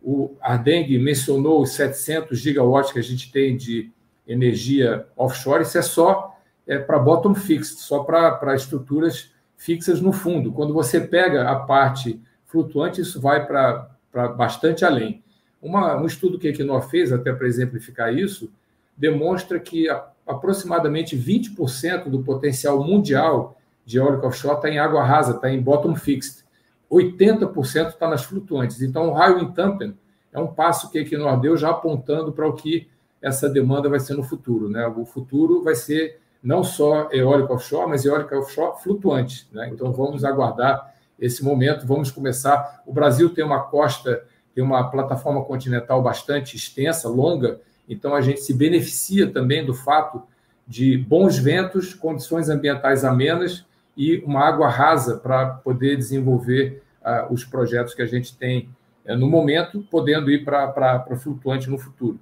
[0.00, 3.90] o Ardeng mencionou os 700 gigawatts que a gente tem de
[4.26, 9.31] energia offshore, isso é só é, para bottom fixed, só para estruturas
[9.62, 10.50] fixas no fundo.
[10.50, 13.88] Quando você pega a parte flutuante, isso vai para
[14.36, 15.22] bastante além.
[15.62, 18.50] Uma, um estudo que a Equinor fez, até para exemplificar isso,
[18.96, 25.36] demonstra que a, aproximadamente 20% do potencial mundial de eólica offshore está em água rasa,
[25.36, 26.42] está em bottom fixed.
[26.90, 28.82] 80% está nas flutuantes.
[28.82, 29.96] Então, o raio em Tampen
[30.32, 32.88] é um passo que a Equinor deu já apontando para o que
[33.22, 34.68] essa demanda vai ser no futuro.
[34.68, 34.84] Né?
[34.88, 39.48] O futuro vai ser não só eólica offshore, mas eólica offshore flutuante.
[39.52, 39.70] Né?
[39.72, 42.82] Então, vamos aguardar esse momento, vamos começar.
[42.86, 44.24] O Brasil tem uma costa,
[44.54, 50.22] tem uma plataforma continental bastante extensa, longa, então a gente se beneficia também do fato
[50.66, 53.64] de bons ventos, condições ambientais amenas
[53.96, 58.68] e uma água rasa para poder desenvolver uh, os projetos que a gente tem
[59.06, 62.18] uh, no momento, podendo ir para flutuante no futuro.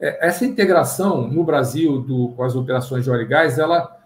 [0.00, 3.96] É, essa integração no Brasil do, com as operações de óleo e gás, ela,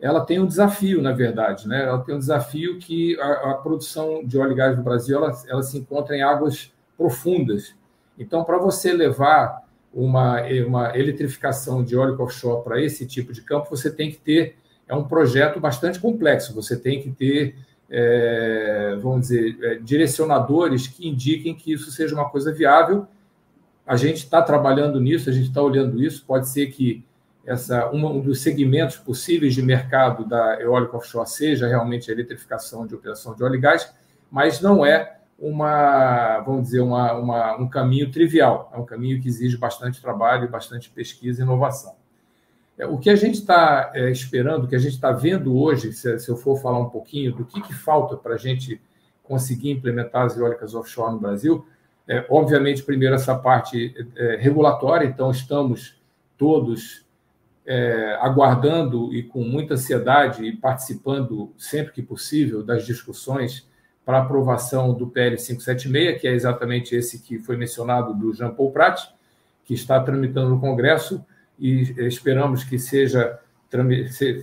[0.00, 1.66] ela tem um desafio, na verdade.
[1.66, 1.84] Né?
[1.84, 5.32] Ela tem um desafio que a, a produção de óleo e gás no Brasil ela,
[5.48, 7.74] ela se encontra em águas profundas.
[8.18, 13.70] Então, para você levar uma, uma eletrificação de óleo offshore para esse tipo de campo,
[13.70, 14.56] você tem que ter
[14.88, 16.54] é um projeto bastante complexo.
[16.54, 17.56] Você tem que ter,
[17.90, 23.06] é, vamos dizer, é, direcionadores que indiquem que isso seja uma coisa viável.
[23.88, 26.22] A gente está trabalhando nisso, a gente está olhando isso.
[26.26, 27.02] Pode ser que
[27.46, 32.94] essa um dos segmentos possíveis de mercado da eólica offshore seja realmente a eletrificação de
[32.94, 33.90] operação de óleo e gás,
[34.30, 38.70] mas não é uma, vamos dizer, uma, uma, um caminho trivial.
[38.74, 41.94] É um caminho que exige bastante trabalho, bastante pesquisa e inovação.
[42.76, 45.94] É, o que a gente está é, esperando, o que a gente está vendo hoje,
[45.94, 48.78] se, se, eu for falar um pouquinho do que, que falta para a gente
[49.22, 51.66] conseguir implementar as eólicas offshore no Brasil,
[52.08, 56.00] é, obviamente, primeiro, essa parte é, regulatória, então estamos
[56.38, 57.04] todos
[57.66, 63.68] é, aguardando e com muita ansiedade e participando sempre que possível das discussões
[64.06, 68.72] para aprovação do PL 576, que é exatamente esse que foi mencionado do Jean Paul
[68.72, 69.10] Prat,
[69.66, 71.22] que está tramitando no Congresso
[71.58, 73.38] e esperamos que seja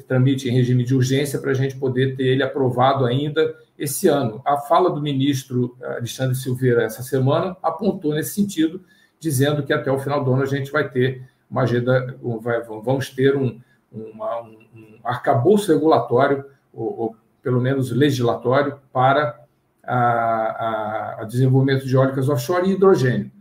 [0.08, 4.42] tramite em regime de urgência para a gente poder ter ele aprovado ainda esse ano.
[4.46, 8.84] A fala do ministro Alexandre Silveira essa semana apontou nesse sentido,
[9.20, 12.18] dizendo que até o final do ano a gente vai ter uma agenda,
[12.84, 13.60] vamos ter um,
[13.92, 19.40] uma, um, arcabouço regulatório, ou, ou, pelo menos legislatório, para
[19.84, 23.32] a, a, a desenvolvimento de eólicas offshore e hidrogênio.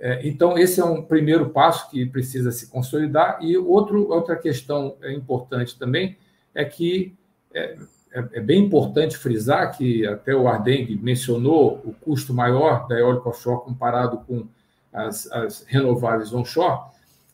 [0.00, 3.38] É, então, esse é um primeiro passo que precisa se consolidar.
[3.40, 6.16] E outro, outra questão importante também
[6.54, 7.16] é que
[7.52, 7.76] é,
[8.12, 13.28] é, é bem importante frisar que até o Ardengue mencionou o custo maior da eólica
[13.28, 14.46] offshore comparado com
[14.92, 16.80] as, as renováveis onshore.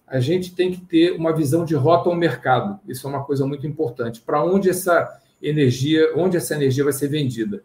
[0.07, 2.79] A gente tem que ter uma visão de rota ao mercado.
[2.87, 4.21] Isso é uma coisa muito importante.
[4.21, 7.63] Para onde essa energia, onde essa energia vai ser vendida?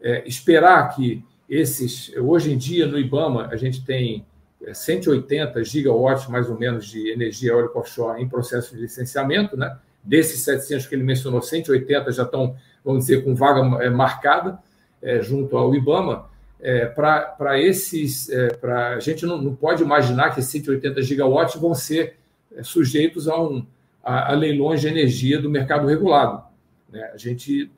[0.00, 4.24] É, esperar que esses, hoje em dia no IBAMA a gente tem
[4.72, 9.76] 180 gigawatts, mais ou menos, de energia eólica offshore em processo de licenciamento, né?
[10.04, 14.58] Desses 700 que ele mencionou, 180 já estão, vamos dizer, com vaga é, marcada
[15.00, 16.28] é, junto ao IBAMA.
[16.60, 21.60] É, para esses, é, para a gente não, não, pode imaginar que esses 180 gigawatts
[21.60, 22.16] vão ser
[22.62, 23.66] sujeitos a, um,
[24.02, 26.42] a, a, leilões de energia do mercado regulado.
[26.90, 27.10] Né?
[27.12, 27.70] A gente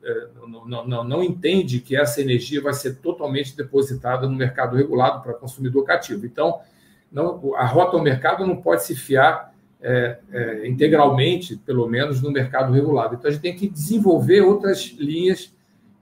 [0.67, 5.33] não, não, não entende que essa energia vai ser totalmente depositada no mercado regulado para
[5.33, 6.25] consumidor cativo.
[6.25, 6.59] Então,
[7.11, 12.31] não, a rota ao mercado não pode se fiar é, é, integralmente, pelo menos, no
[12.31, 13.15] mercado regulado.
[13.15, 15.53] Então, a gente tem que desenvolver outras linhas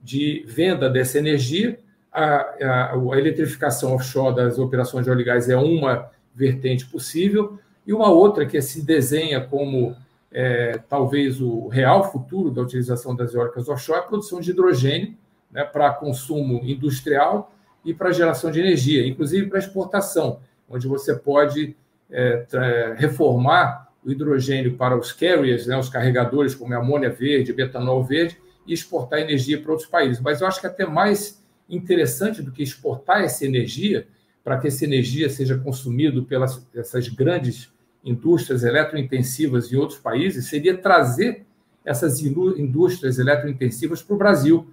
[0.02, 1.78] de venda dessa energia.
[2.12, 7.58] A, a, a eletrificação offshore das operações de óleo e gás é uma vertente possível,
[7.86, 9.96] e uma outra que se desenha como
[10.30, 15.14] é, talvez o real futuro da utilização das eólicas offshore é a produção de hidrogênio
[15.50, 17.52] né, para consumo industrial
[17.84, 21.76] e para geração de energia, inclusive para exportação onde você pode
[22.10, 28.04] é, reformar o hidrogênio para os carriers, né, os carregadores, como a amônia verde, metanol
[28.04, 30.20] verde, e exportar energia para outros países.
[30.20, 34.06] Mas eu acho que até mais interessante do que exportar essa energia,
[34.44, 37.72] para que essa energia seja consumida pelas essas grandes
[38.04, 41.44] indústrias eletrointensivas em outros países, seria trazer
[41.84, 44.68] essas indústrias eletrointensivas para o Brasil.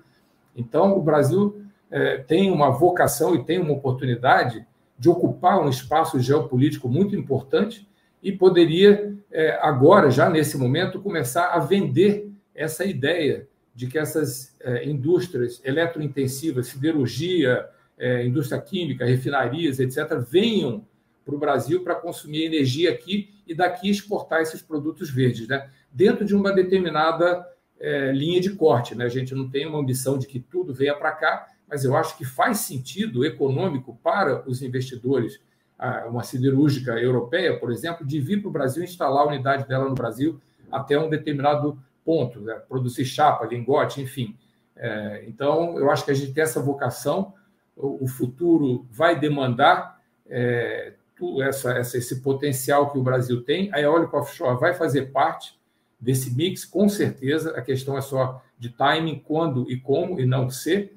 [0.55, 4.65] Então, o Brasil é, tem uma vocação e tem uma oportunidade
[5.03, 7.85] de ocupar um espaço geopolítico muito importante
[8.21, 14.55] e poderia, é, agora, já nesse momento, começar a vender essa ideia de que essas
[14.61, 20.87] é, indústrias eletrointensivas, siderurgia, é, indústria química, refinarias, etc., venham
[21.25, 25.69] para o Brasil para consumir energia aqui e daqui exportar esses produtos verdes, né?
[25.91, 27.45] dentro de uma determinada
[28.13, 28.95] linha de corte.
[28.95, 29.03] Né?
[29.03, 32.17] A gente não tem uma ambição de que tudo venha para cá, mas eu acho
[32.17, 35.39] que faz sentido econômico para os investidores,
[36.07, 39.95] uma siderúrgica europeia, por exemplo, de vir para o Brasil instalar a unidade dela no
[39.95, 40.39] Brasil
[40.71, 42.53] até um determinado ponto, né?
[42.69, 44.37] produzir chapa, lingote, enfim.
[44.75, 47.33] É, então, eu acho que a gente tem essa vocação,
[47.75, 49.99] o, futuro vai demandar
[50.29, 50.93] é,
[51.41, 55.59] essa, essa, esse potencial que o Brasil tem, a eólica offshore vai fazer parte,
[56.03, 57.51] desse mix, com certeza.
[57.57, 60.91] A questão é só de timing, quando e como, e não se.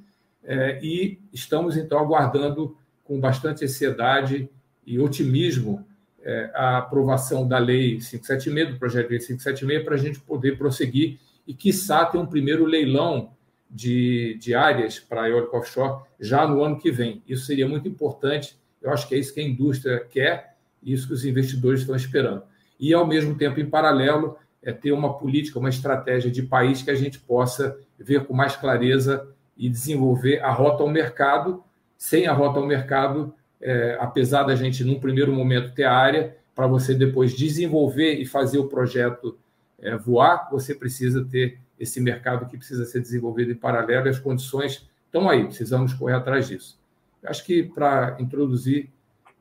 [0.46, 4.48] É, e estamos, então, aguardando com bastante ansiedade
[4.86, 5.84] e otimismo
[6.22, 10.56] é, a aprovação da Lei 576, do projeto de lei 576, para a gente poder
[10.56, 13.32] prosseguir e, quiçá, ter um primeiro leilão
[13.70, 17.22] de, de áreas para eólico offshore já no ano que vem.
[17.28, 18.56] Isso seria muito importante.
[18.80, 20.56] Eu acho que é isso que a indústria quer
[20.86, 22.42] isso que os investidores estão esperando.
[22.78, 26.90] E, ao mesmo tempo, em paralelo, é ter uma política, uma estratégia de país que
[26.90, 31.62] a gente possa ver com mais clareza e desenvolver a rota ao mercado.
[31.96, 36.36] Sem a rota ao mercado, é, apesar da gente, num primeiro momento, ter a área,
[36.54, 39.38] para você depois desenvolver e fazer o projeto
[39.78, 44.18] é, voar, você precisa ter esse mercado que precisa ser desenvolvido em paralelo e as
[44.18, 46.78] condições estão aí, precisamos correr atrás disso.
[47.24, 48.90] Acho que para introduzir,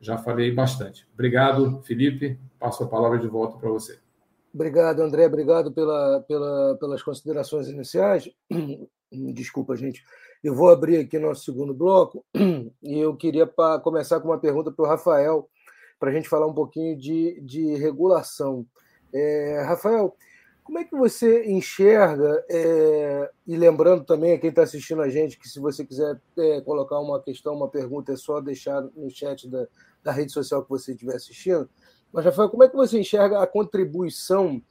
[0.02, 1.08] já falei bastante.
[1.14, 2.38] Obrigado, Felipe.
[2.60, 3.98] Passo a palavra de volta para você.
[4.54, 5.26] Obrigado, André.
[5.26, 8.30] Obrigado pela, pela, pelas considerações iniciais.
[9.34, 10.04] Desculpa, gente.
[10.44, 12.24] Eu vou abrir aqui nosso segundo bloco
[12.84, 13.48] e eu queria
[13.84, 15.50] começar com uma pergunta para o Rafael,
[16.00, 18.66] para a gente falar um pouquinho de, de regulação.
[19.14, 20.16] É, Rafael,
[20.64, 25.38] como é que você enxerga, é, e lembrando também a quem está assistindo a gente,
[25.38, 29.48] que se você quiser é, colocar uma questão, uma pergunta, é só deixar no chat
[29.48, 29.68] da,
[30.04, 31.70] da rede social que você estiver assistindo.
[32.12, 34.62] Mas, Rafael, como é que você enxerga a contribuição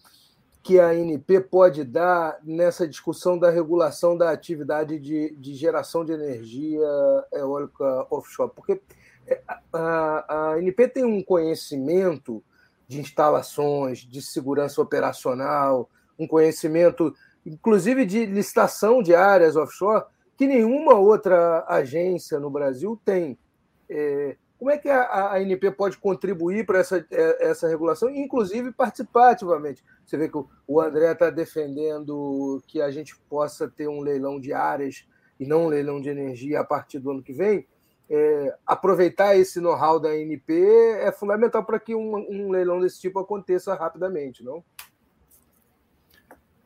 [0.64, 6.12] que a ANP pode dar nessa discussão da regulação da atividade de, de geração de
[6.12, 6.88] energia
[7.34, 8.50] eólica offshore?
[8.56, 8.80] Porque
[9.26, 12.42] é, a, a ANP tem um conhecimento
[12.88, 20.94] de instalações, de segurança operacional, um conhecimento, inclusive de licitação de áreas offshore, que nenhuma
[20.94, 23.38] outra agência no Brasil tem.
[23.86, 29.32] É, como é que a, ANP pode contribuir para essa, é, essa regulação inclusive, participar
[29.32, 29.84] ativamente?
[30.06, 34.54] Você vê que o André está defendendo que a gente possa ter um leilão de
[34.54, 35.04] áreas
[35.38, 37.66] e não um leilão de energia a partir do ano que vem
[38.08, 40.50] é, aproveitar esse know-how da ANP
[40.98, 44.64] é fundamental para que um, um, leilão desse tipo aconteça rapidamente, não?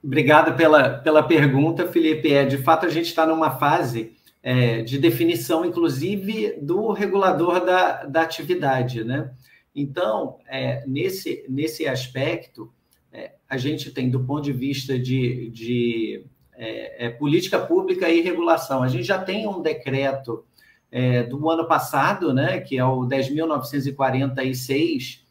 [0.04, 2.32] Obrigado pela, pela pergunta, Felipe.
[2.32, 4.16] É, de fato, a gente está numa fase
[4.50, 9.30] é, de definição, inclusive, do regulador da, da atividade, né?
[9.76, 12.72] Então, é, nesse, nesse aspecto,
[13.12, 18.22] é, a gente tem, do ponto de vista de, de é, é, política pública e
[18.22, 20.46] regulação, a gente já tem um decreto
[20.90, 25.24] é, do ano passado, né, que é o 10.946,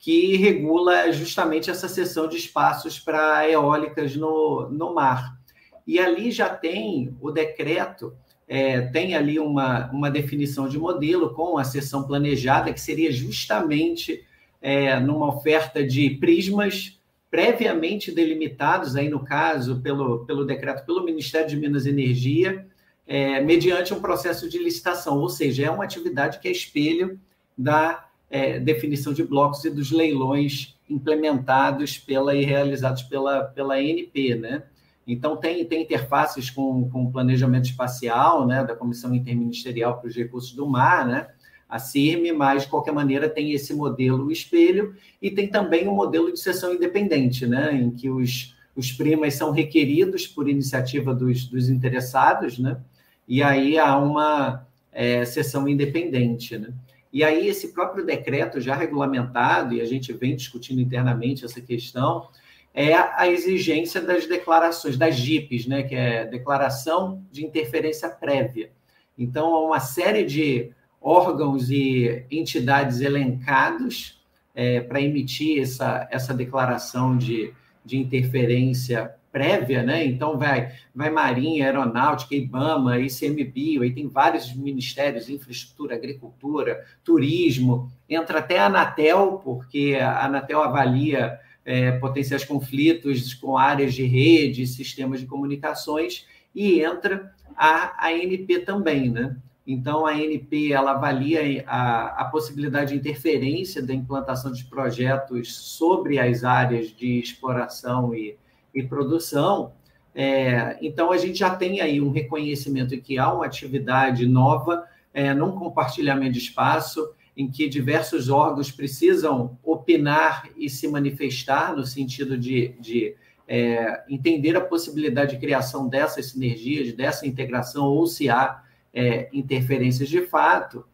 [0.00, 5.38] que regula justamente essa cessão de espaços para eólicas no, no mar.
[5.86, 11.56] E ali já tem o decreto, é, tem ali uma, uma definição de modelo com
[11.56, 14.24] a sessão planejada, que seria justamente
[14.60, 21.48] é, numa oferta de prismas previamente delimitados, aí no caso, pelo, pelo decreto pelo Ministério
[21.48, 22.66] de Minas e Energia,
[23.06, 27.18] é, mediante um processo de licitação, ou seja, é uma atividade que é espelho
[27.56, 34.34] da é, definição de blocos e dos leilões implementados pela e realizados pela, pela ANP,
[34.36, 34.62] né?
[35.06, 40.16] Então, tem, tem interfaces com, com o planejamento espacial, né, da Comissão Interministerial para os
[40.16, 41.28] Recursos do Mar, né,
[41.68, 46.32] a CIRM, mas, de qualquer maneira, tem esse modelo espelho e tem também um modelo
[46.32, 51.68] de sessão independente, né, em que os, os primas são requeridos por iniciativa dos, dos
[51.68, 52.78] interessados, né,
[53.26, 56.56] e aí há uma é, sessão independente.
[56.56, 56.72] Né?
[57.12, 62.28] E aí, esse próprio decreto já regulamentado, e a gente vem discutindo internamente essa questão,
[62.74, 68.70] é a exigência das declarações, das JIPs, né, que é Declaração de Interferência Prévia.
[69.16, 74.20] Então, há uma série de órgãos e entidades elencados
[74.54, 77.52] é, para emitir essa, essa declaração de,
[77.84, 80.06] de interferência prévia, né?
[80.06, 88.38] Então vai, vai Marinha, Aeronáutica, IBAMA, ICMBio, aí tem vários ministérios, infraestrutura, agricultura, turismo, entra
[88.38, 95.20] até a Anatel, porque a Anatel avalia é, potenciais conflitos com áreas de rede, sistemas
[95.20, 99.36] de comunicações, e entra a ANP também, né?
[99.66, 106.18] Então, a ANP ela avalia a, a possibilidade de interferência da implantação de projetos sobre
[106.18, 108.36] as áreas de exploração e,
[108.74, 109.72] e produção.
[110.14, 114.84] É, então, a gente já tem aí um reconhecimento que há uma atividade nova
[115.14, 121.84] é, num compartilhamento de espaço, em que diversos órgãos precisam opinar e se manifestar no
[121.84, 123.16] sentido de, de
[123.46, 128.62] é, entender a possibilidade de criação dessas sinergias, dessa integração, ou se há
[128.92, 130.84] é, interferências de fato.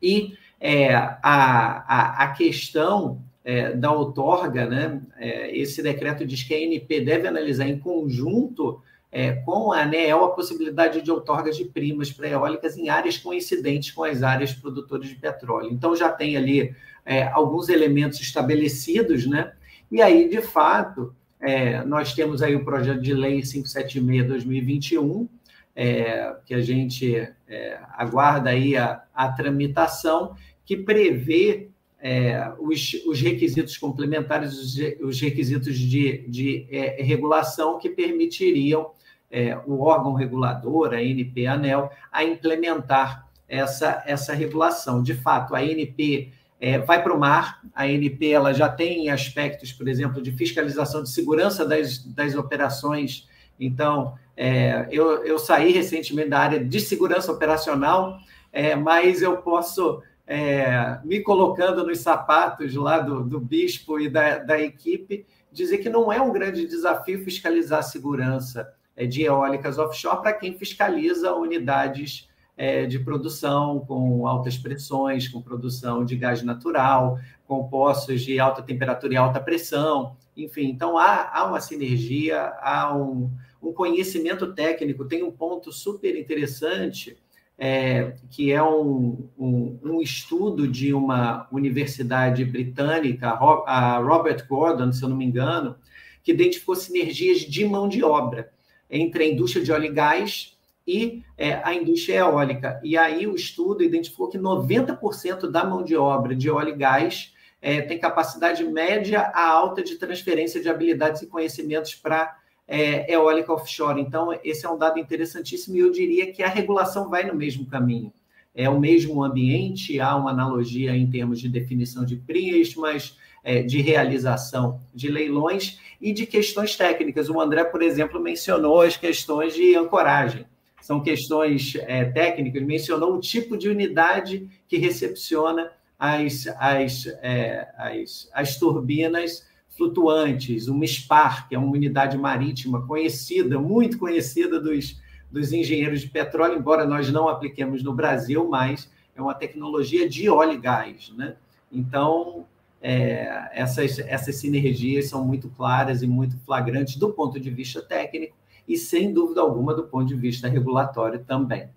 [0.00, 6.54] E é, a, a, a questão é, da outorga, né, é, esse decreto diz que
[6.54, 8.80] a ANP deve analisar em conjunto
[9.14, 13.92] é, com a ANEEL a possibilidade de outorgas de primas para eólicas em áreas coincidentes
[13.92, 15.70] com as áreas produtoras de petróleo.
[15.70, 16.74] Então, já tem ali
[17.06, 19.52] é, alguns elementos estabelecidos, né?
[19.88, 25.28] E aí, de fato, é, nós temos aí o projeto de lei 576-2021,
[25.76, 30.34] é, que a gente é, aguarda aí a, a, tramitação,
[30.64, 31.68] que prevê
[32.00, 36.66] é, os, os, requisitos complementares, os, os requisitos de, de
[36.98, 38.90] regulação que permitiriam
[39.34, 45.02] é, o órgão regulador, a ANP, ANEL, a implementar essa, essa regulação.
[45.02, 49.72] De fato, a ANP é, vai para o mar, a ANP ela já tem aspectos,
[49.72, 53.28] por exemplo, de fiscalização de segurança das, das operações.
[53.58, 58.16] Então, é, eu, eu saí recentemente da área de segurança operacional,
[58.52, 64.38] é, mas eu posso, é, me colocando nos sapatos lá do, do bispo e da,
[64.38, 70.22] da equipe, dizer que não é um grande desafio fiscalizar a segurança de eólicas offshore
[70.22, 77.18] para quem fiscaliza unidades é, de produção com altas pressões, com produção de gás natural,
[77.46, 80.68] com poços de alta temperatura e alta pressão, enfim.
[80.68, 83.30] Então, há, há uma sinergia, há um,
[83.62, 85.04] um conhecimento técnico.
[85.04, 87.16] Tem um ponto super interessante,
[87.58, 95.02] é, que é um, um, um, estudo de uma universidade britânica, a Robert Gordon, se
[95.02, 95.76] eu não me engano,
[96.22, 98.53] que identificou sinergias de mão de obra
[98.94, 102.80] entre a indústria de óleo e gás e é, a indústria eólica.
[102.84, 107.34] E aí o estudo identificou que 90% da mão de obra de óleo e gás
[107.60, 112.36] é, tem capacidade média a alta de transferência de habilidades e conhecimentos para
[112.68, 114.00] é, eólica offshore.
[114.00, 117.66] Então, esse é um dado interessantíssimo e eu diria que a regulação vai no mesmo
[117.66, 118.12] caminho.
[118.54, 123.82] É o mesmo ambiente, há uma analogia em termos de definição de prismas, é, de
[123.82, 127.28] realização de leilões e de questões técnicas.
[127.28, 130.46] O André, por exemplo, mencionou as questões de ancoragem.
[130.80, 138.28] São questões é, técnicas, mencionou o tipo de unidade que recepciona as, as, é, as,
[138.32, 145.52] as turbinas flutuantes, uma SPAR, que é uma unidade marítima conhecida, muito conhecida dos, dos
[145.52, 150.52] engenheiros de petróleo, embora nós não apliquemos no Brasil, mas é uma tecnologia de óleo
[150.52, 151.12] e gás.
[151.16, 151.34] Né?
[151.72, 152.46] Então,
[152.86, 158.36] é, essas, essas sinergias são muito claras e muito flagrantes do ponto de vista técnico
[158.68, 161.70] e, sem dúvida alguma, do ponto de vista regulatório também.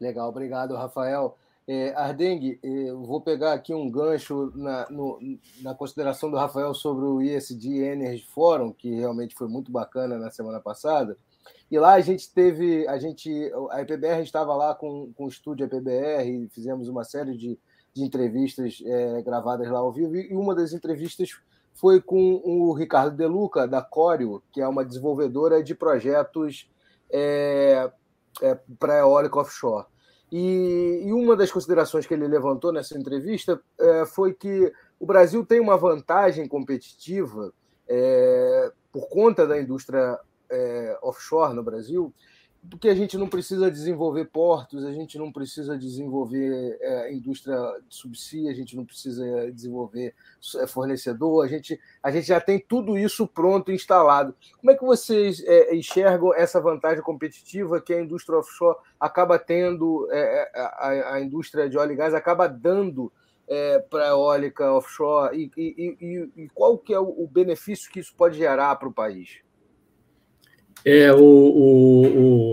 [0.00, 1.38] Legal, obrigado, Rafael.
[1.66, 5.20] É, Ardengue, é, eu vou pegar aqui um gancho na, no,
[5.62, 10.28] na consideração do Rafael sobre o ISD Energy Forum, que realmente foi muito bacana na
[10.28, 11.16] semana passada.
[11.70, 13.30] E lá a gente teve, a gente,
[13.70, 17.56] a EPBR estava lá com, com o estúdio EPBR, fizemos uma série de,
[17.94, 21.30] de entrevistas é, gravadas lá ao vivo, e uma das entrevistas
[21.74, 26.68] foi com o Ricardo Deluca, da Coreo, que é uma desenvolvedora de projetos
[27.10, 27.90] é,
[28.42, 29.86] é, para eólica offshore.
[30.30, 35.44] E, e, uma das considerações que ele levantou nessa entrevista é, foi que o Brasil
[35.44, 37.52] tem uma vantagem competitiva
[37.86, 40.18] é, por conta da indústria
[40.50, 42.12] é, offshore no Brasil,
[42.70, 47.56] porque a gente não precisa desenvolver portos, a gente não precisa desenvolver é, indústria
[47.88, 50.14] de subsídio, a gente não precisa desenvolver
[50.56, 54.34] é, fornecedor, a gente, a gente já tem tudo isso pronto, instalado.
[54.58, 60.08] Como é que vocês é, enxergam essa vantagem competitiva que a indústria offshore acaba tendo,
[60.10, 63.12] é, é a, a, indústria de óleo e gás acaba dando
[63.46, 67.90] é, para a eólica offshore e, e, e, e, qual que é o, o benefício
[67.90, 69.43] que isso pode gerar para o país?
[70.84, 72.06] É, o, o,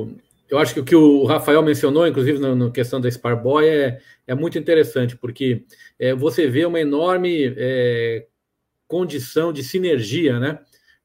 [0.04, 0.16] o,
[0.50, 4.34] eu acho que o que o Rafael mencionou, inclusive na, questão da Sparboy, é, é
[4.34, 5.66] muito interessante, porque
[6.00, 8.26] é, você vê uma enorme é,
[8.88, 10.60] condição de sinergia, né?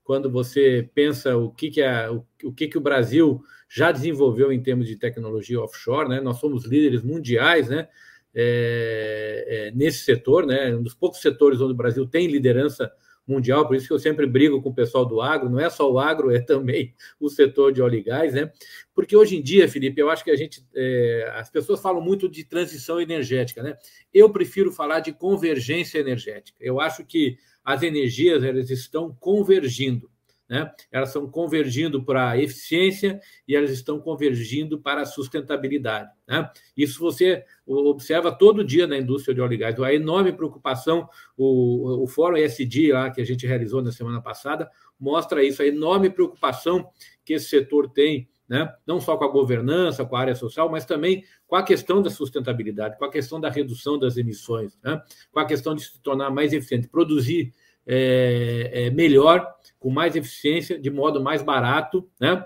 [0.05, 4.53] Quando você pensa o que, que, é, o, o que, que o Brasil já desenvolveu
[4.53, 6.21] em termos de tecnologia offshore, né?
[6.21, 7.89] Nós somos líderes mundiais, né?
[8.33, 10.75] É, é, nesse setor, né?
[10.77, 12.93] Um dos poucos setores onde o Brasil tem liderança
[13.27, 15.91] mundial, por isso que eu sempre brigo com o pessoal do agro, não é só
[15.91, 18.51] o agro, é também o setor de óleo e gás, né?
[18.95, 22.29] Porque hoje em dia, Felipe, eu acho que a gente, é, as pessoas falam muito
[22.29, 23.77] de transição energética, né?
[24.13, 26.57] Eu prefiro falar de convergência energética.
[26.61, 30.09] Eu acho que as energias elas estão convergindo.
[30.49, 30.71] Né?
[30.93, 36.11] Elas estão convergindo para a eficiência e elas estão convergindo para a sustentabilidade.
[36.27, 36.49] Né?
[36.77, 39.81] Isso você observa todo dia na indústria de óleo e gás.
[39.81, 44.71] A enorme preocupação, o, o Fórum ESG lá que a gente realizou na semana passada
[44.99, 46.89] mostra isso, a enorme preocupação
[47.25, 48.73] que esse setor tem né?
[48.87, 52.11] não só com a governança, com a área social, mas também com a questão da
[52.11, 55.03] sustentabilidade, com a questão da redução das emissões, né?
[55.33, 57.53] com a questão de se tornar mais eficiente, produzir
[57.87, 59.47] é, é, melhor,
[59.79, 62.45] com mais eficiência, de modo mais barato, né?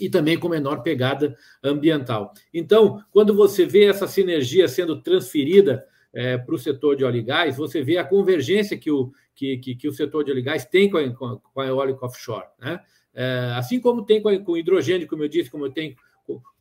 [0.00, 2.32] e também com menor pegada ambiental.
[2.52, 7.22] Então, quando você vê essa sinergia sendo transferida é, para o setor de óleo e
[7.22, 10.42] gás, você vê a convergência que o, que, que, que o setor de óleo e
[10.42, 12.46] gás tem com a, com a eólica offshore.
[12.60, 12.80] Né?
[13.14, 15.96] É, assim como tem com, com hidrogênio, como eu disse, como tem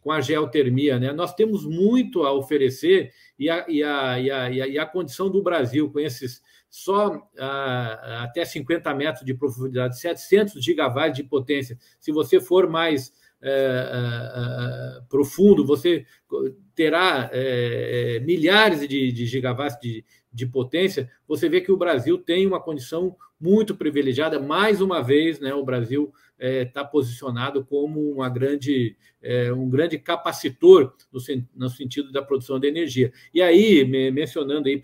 [0.06, 1.00] com a geotermia.
[1.00, 1.12] Né?
[1.12, 5.42] Nós temos muito a oferecer e a, e a, e a, e a, condição do
[5.42, 11.76] Brasil com esses só a, até 50 metros de profundidade, 700 gigawatts de potência.
[12.00, 16.06] Se você for mais é, é, profundo, você
[16.76, 21.10] terá é, milhares de, de gigawatts de, de potência.
[21.28, 24.40] Você vê que o Brasil tem uma condição muito privilegiada.
[24.40, 29.98] Mais uma vez, né, o Brasil está é, posicionado como uma grande, é, um grande
[29.98, 31.20] capacitor no,
[31.56, 33.12] no, sentido da produção de energia.
[33.34, 34.82] E aí, me, mencionando aí,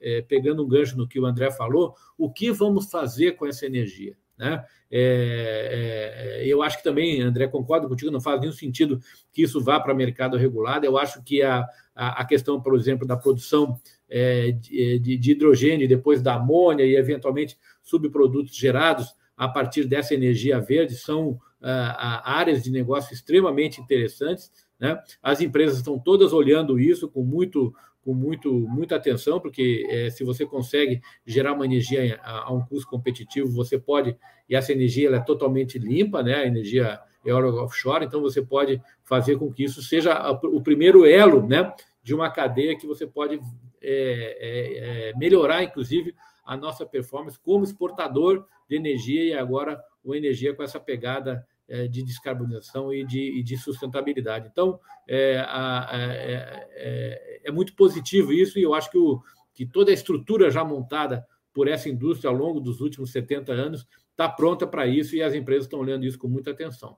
[0.00, 3.66] é, pegando um gancho no que o André falou, o que vamos fazer com essa
[3.66, 4.16] energia?
[4.38, 4.64] Né?
[4.90, 9.00] É, é, eu acho que também, André, concordo contigo, não faz nenhum sentido
[9.32, 10.84] que isso vá para mercado regulado.
[10.84, 13.78] Eu acho que a, a, questão, por exemplo, da produção
[14.08, 20.60] é, de, de, hidrogênio, depois da amônia e, eventualmente, subprodutos gerados a partir dessa energia
[20.60, 24.50] verde são ah, áreas de negócio extremamente interessantes.
[24.78, 24.98] Né?
[25.22, 30.24] As empresas estão todas olhando isso com muito com muito, muita atenção, porque é, se
[30.24, 34.16] você consegue gerar uma energia a, a, um custo competitivo, você pode,
[34.48, 36.34] e essa energia ela é totalmente limpa, né?
[36.34, 41.06] a energia eólica offshore, então você pode fazer com que isso seja a, o primeiro
[41.06, 41.72] elo né?
[42.02, 43.40] de uma cadeia que você pode
[43.80, 46.14] é, é, é melhorar, inclusive,
[46.44, 51.86] a nossa performance como exportador de energia e agora uma energia com essa pegada é,
[51.86, 54.48] de descarbonização e de, e de sustentabilidade.
[54.50, 59.22] Então, é, é, é, é, muito positivo isso e eu acho que, o,
[59.54, 63.86] que toda a estrutura já montada por essa indústria ao longo dos últimos 70 anos
[64.10, 66.96] está pronta para isso e as empresas estão olhando isso com muita atenção.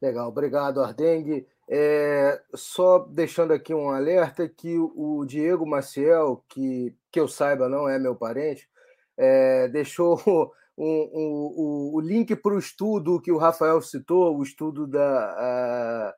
[0.00, 1.46] Legal, obrigado, Ardengue.
[1.68, 7.88] É, só deixando aqui um alerta que o Diego Maciel, que, que eu saiba não
[7.88, 8.68] é meu parente,
[9.16, 10.18] é, deixou
[10.76, 16.14] um, um, o link para o estudo que o Rafael citou, o estudo da,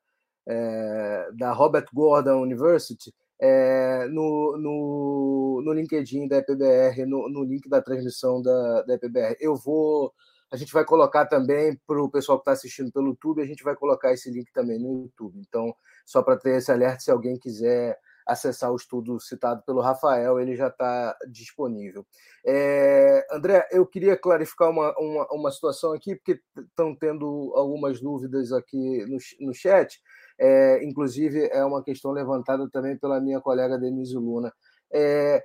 [0.46, 7.68] é, da Robert Gordon University, é, no, no, no LinkedIn da EPBR, no, no link
[7.68, 9.36] da transmissão da, da EPBR.
[9.40, 10.12] Eu vou.
[10.52, 13.64] A gente vai colocar também para o pessoal que está assistindo pelo YouTube, a gente
[13.64, 15.40] vai colocar esse link também no YouTube.
[15.40, 15.74] Então,
[16.04, 20.54] só para ter esse alerta, se alguém quiser acessar o estudo citado pelo Rafael, ele
[20.54, 22.06] já está disponível.
[22.44, 28.52] É, André, eu queria clarificar uma, uma, uma, situação aqui, porque estão tendo algumas dúvidas
[28.52, 30.00] aqui no, no chat,
[30.38, 34.52] é, inclusive é uma questão levantada também pela minha colega Denise Luna.
[34.92, 35.42] É,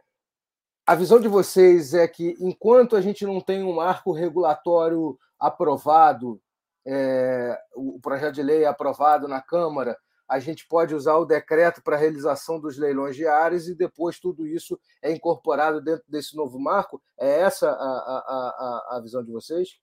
[0.87, 6.41] a visão de vocês é que, enquanto a gente não tem um marco regulatório aprovado,
[6.85, 9.97] é, o projeto de lei aprovado na Câmara,
[10.29, 14.47] a gente pode usar o decreto para a realização dos leilões diários e depois tudo
[14.47, 17.01] isso é incorporado dentro desse novo marco?
[17.19, 19.77] É essa a, a, a, a visão de vocês?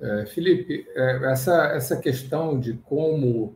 [0.00, 3.54] É, Felipe, é, essa, essa questão de como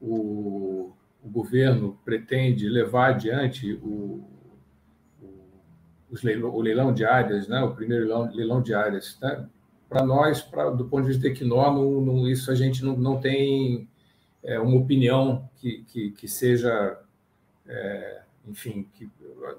[0.00, 0.92] o,
[1.24, 4.35] o governo pretende levar adiante o,
[6.22, 7.60] leilão, o leilão de áreas, né?
[7.62, 9.46] o primeiro leilão, leilão de áreas, né?
[9.88, 11.72] para nós, pra, do ponto de vista Equinor,
[12.28, 13.88] isso a gente não, não tem
[14.42, 16.98] é, uma opinião que, que, que seja,
[17.66, 19.08] é, enfim, que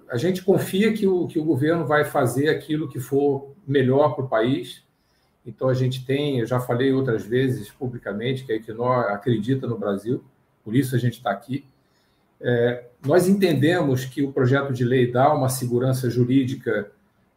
[0.09, 4.25] a gente confia que o, que o governo vai fazer aquilo que for melhor para
[4.25, 4.83] o país.
[5.45, 9.77] Então, a gente tem, eu já falei outras vezes publicamente, que a Equinor acredita no
[9.77, 10.23] Brasil,
[10.63, 11.65] por isso a gente está aqui.
[12.39, 16.91] É, nós entendemos que o projeto de lei dá uma segurança jurídica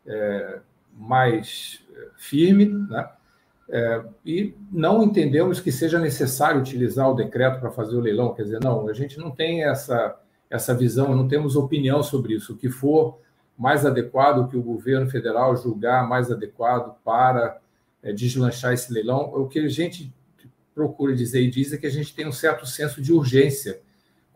[0.06, 0.58] é,
[0.94, 1.82] mais
[2.16, 3.08] firme, né?
[3.72, 8.34] É, e não entendemos que seja necessário utilizar o decreto para fazer o leilão.
[8.34, 10.18] Quer dizer, não, a gente não tem essa,
[10.50, 12.52] essa visão, não temos opinião sobre isso.
[12.52, 13.18] O que for
[13.56, 17.60] mais adequado, que o governo federal julgar mais adequado para
[18.02, 20.12] é, deslanchar esse leilão, o que a gente
[20.74, 23.80] procura dizer e diz é que a gente tem um certo senso de urgência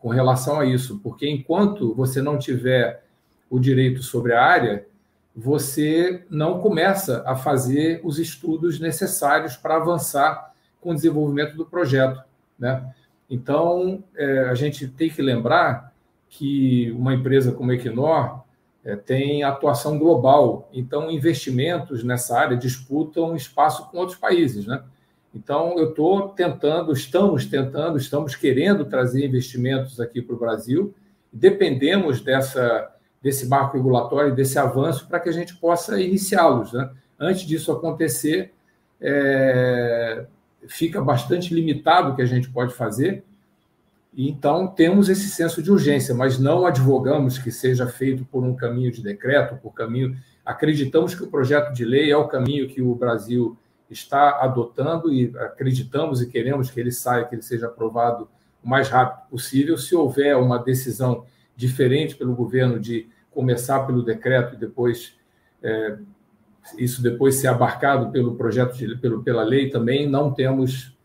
[0.05, 3.03] com relação a isso, porque enquanto você não tiver
[3.49, 4.85] o direito sobre a área,
[5.35, 12.23] você não começa a fazer os estudos necessários para avançar com o desenvolvimento do projeto.
[12.59, 12.87] Né?
[13.27, 15.91] Então, é, a gente tem que lembrar
[16.29, 18.41] que uma empresa como a Equinor
[18.83, 24.67] é, tem atuação global, então investimentos nessa área disputam espaço com outros países.
[24.67, 24.83] Né?
[25.35, 30.95] Então, eu estou tentando, estamos tentando, estamos querendo trazer investimentos aqui para o Brasil.
[31.31, 32.89] Dependemos dessa,
[33.21, 36.71] desse marco regulatório, desse avanço, para que a gente possa iniciá-los.
[36.71, 36.89] Né?
[37.19, 38.53] Antes disso acontecer,
[39.01, 40.25] é,
[40.67, 43.21] fica bastante limitado o que a gente pode fazer.
[44.17, 48.89] Então, temos esse senso de urgência, mas não advogamos que seja feito por um caminho
[48.89, 50.15] de decreto, por caminho.
[50.45, 53.57] Acreditamos que o projeto de lei é o caminho que o Brasil
[53.89, 58.27] está adotando e acreditamos e queremos que ele saia, que ele seja aprovado
[58.63, 59.77] o mais rápido possível.
[59.77, 61.25] Se houver uma decisão
[61.55, 65.15] diferente pelo governo de começar pelo decreto e depois
[65.61, 65.97] é,
[66.77, 70.95] isso depois ser abarcado pelo projeto de, pelo, pela lei também não temos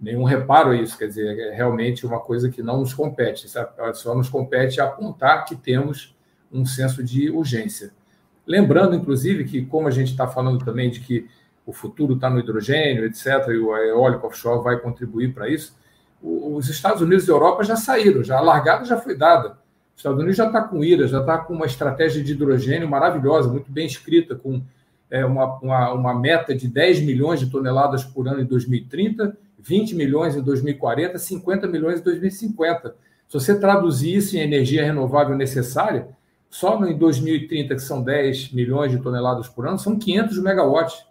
[0.00, 3.46] nenhum reparo a isso, quer dizer, é realmente uma coisa que não nos compete,
[3.94, 6.16] só nos compete apontar que temos
[6.52, 7.92] um senso de urgência.
[8.46, 11.26] Lembrando, inclusive, que como a gente está falando também de que
[11.66, 15.74] o futuro está no hidrogênio, etc., e o eólico offshore vai contribuir para isso,
[16.22, 19.58] os Estados Unidos e Europa já saíram, já a largada já foi dada.
[19.94, 23.48] Os Estados Unidos já está com IRA, já está com uma estratégia de hidrogênio maravilhosa,
[23.48, 24.62] muito bem escrita, com
[25.10, 29.94] é, uma, uma, uma meta de 10 milhões de toneladas por ano em 2030, 20
[29.94, 32.96] milhões em 2040, 50 milhões em 2050.
[33.28, 36.08] Se você traduzir isso em energia renovável necessária,
[36.50, 41.04] só em 2030, que são 10 milhões de toneladas por ano, são 500 megawatts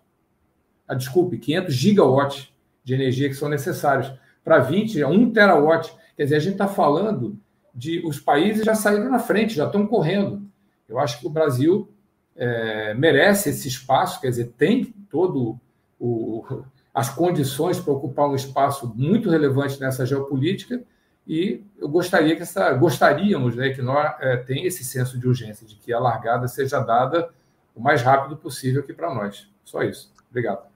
[0.94, 4.12] ah, desculpe, 500 gigawatts de energia que são necessários.
[4.44, 5.94] Para 20, é 1 terawatt.
[6.16, 7.40] Quer dizer, a gente está falando
[7.74, 8.06] de.
[8.06, 10.42] Os países já saíram na frente, já estão correndo.
[10.88, 11.90] Eu acho que o Brasil
[12.36, 15.60] é, merece esse espaço, quer dizer, tem todo
[16.00, 16.64] o,
[16.94, 20.84] as condições para ocupar um espaço muito relevante nessa geopolítica
[21.26, 25.76] e eu gostaria que essa gostaríamos né, que nós é, esse senso de urgência de
[25.76, 27.30] que a largada seja dada
[27.74, 30.73] o mais rápido possível aqui para nós só isso obrigado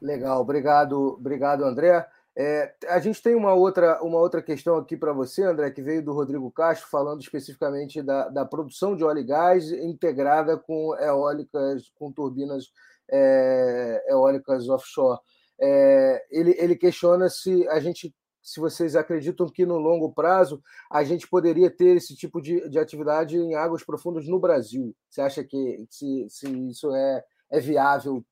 [0.00, 2.06] Legal, obrigado, obrigado, André.
[2.36, 6.02] É, a gente tem uma outra, uma outra questão aqui para você, André, que veio
[6.02, 11.90] do Rodrigo Castro, falando especificamente da, da produção de óleo e gás integrada com eólicas,
[11.96, 12.66] com turbinas
[13.10, 15.20] é, eólicas offshore.
[15.60, 21.04] É, ele, ele questiona se a gente, se vocês acreditam que no longo prazo a
[21.04, 24.94] gente poderia ter esse tipo de, de atividade em águas profundas no Brasil.
[25.10, 28.24] Você acha que se, se isso é, é viável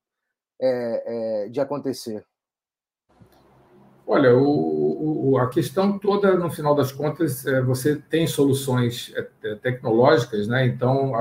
[0.60, 2.24] é, é, de acontecer?
[4.10, 9.28] Olha, o, o, a questão toda, no final das contas, é, você tem soluções é,
[9.44, 10.66] é, tecnológicas, né?
[10.66, 11.12] Então,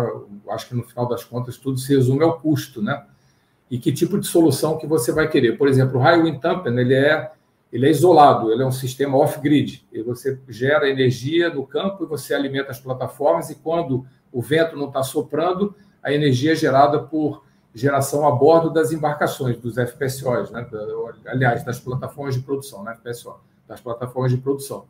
[0.50, 3.06] acho que no final das contas tudo se resume ao custo, né?
[3.70, 5.58] E que tipo de solução que você vai querer.
[5.58, 7.30] Por exemplo, o High Wind Turbine, ele é,
[7.74, 9.86] ele é isolado, ele é um sistema off-grid.
[9.92, 14.78] E você gera energia no campo e você alimenta as plataformas e quando o vento
[14.78, 17.44] não está soprando, a energia é gerada por
[17.78, 20.68] geração a bordo das embarcações, dos FPSOs, né?
[21.28, 22.96] aliás, das plataformas de produção, né?
[22.96, 23.36] FPSO,
[23.68, 24.86] das plataformas de produção.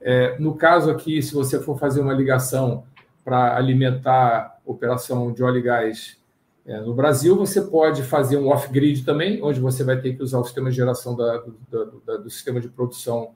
[0.00, 2.84] É, no caso aqui, se você for fazer uma ligação
[3.24, 6.18] para alimentar operação de óleo e gás
[6.66, 10.40] é, no Brasil, você pode fazer um off-grid também, onde você vai ter que usar
[10.40, 11.38] o sistema de geração da,
[11.70, 13.30] do, da, do sistema de produção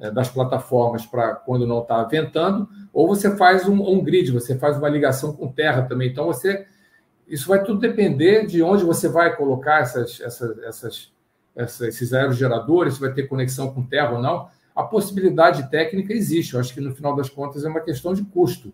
[0.00, 4.76] é, das plataformas para quando não está ventando, ou você faz um on-grid, você faz
[4.76, 6.10] uma ligação com terra também.
[6.10, 6.66] Então, você
[7.32, 11.12] isso vai tudo depender de onde você vai colocar essas, essas, essas,
[11.56, 14.50] essas, esses aerogeradores, se vai ter conexão com terra ou não.
[14.76, 16.52] A possibilidade técnica existe.
[16.52, 18.70] Eu acho que no final das contas é uma questão de custo.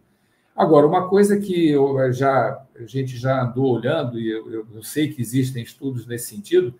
[0.56, 5.06] Agora, uma coisa que eu já, a gente já andou olhando, e eu, eu sei
[5.06, 6.74] que existem estudos nesse sentido,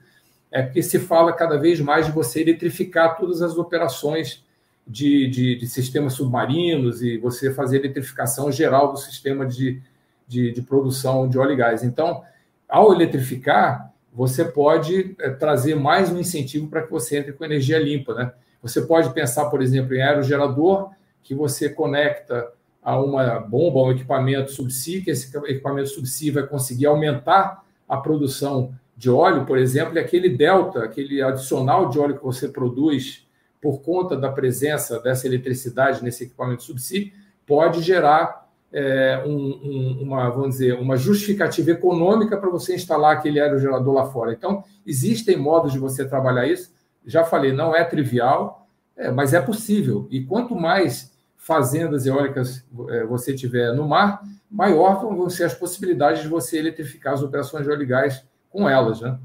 [0.51, 4.45] é que se fala cada vez mais de você eletrificar todas as operações
[4.85, 9.81] de, de, de sistemas submarinos e você fazer eletrificação geral do sistema de,
[10.29, 11.83] de, de produção de óleo e gás.
[11.83, 12.23] Então,
[12.69, 17.79] ao eletrificar, você pode é, trazer mais um incentivo para que você entre com energia
[17.79, 18.15] limpa.
[18.15, 18.33] Né?
[18.63, 20.91] Você pode pensar, por exemplo, em aerogerador,
[21.23, 22.53] que você conecta
[22.83, 28.75] a uma bomba, um equipamento subsea, que esse equipamento subsea vai conseguir aumentar a produção
[28.97, 33.27] de óleo, por exemplo, e aquele delta, aquele adicional de óleo que você produz
[33.61, 37.13] por conta da presença dessa eletricidade nesse equipamento subsea,
[37.47, 43.41] pode gerar é, um, um, uma, vamos dizer, uma justificativa econômica para você instalar aquele
[43.41, 44.33] aerogerador lá fora.
[44.33, 46.73] Então, existem modos de você trabalhar isso.
[47.07, 48.67] Já falei, não é trivial,
[48.97, 50.07] é, mas é possível.
[50.11, 56.23] E quanto mais fazendas eólicas é, você tiver no mar, maior vão ser as possibilidades
[56.23, 59.19] de você eletrificar as operações de óleo e gás com elas, né?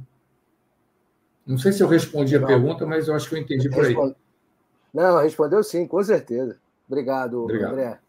[1.46, 3.96] Não sei se eu respondi a pergunta, mas eu acho que eu entendi por aí.
[4.94, 6.58] Não, respondeu sim, com certeza.
[6.88, 7.72] Obrigado, Obrigado.
[7.74, 8.00] André.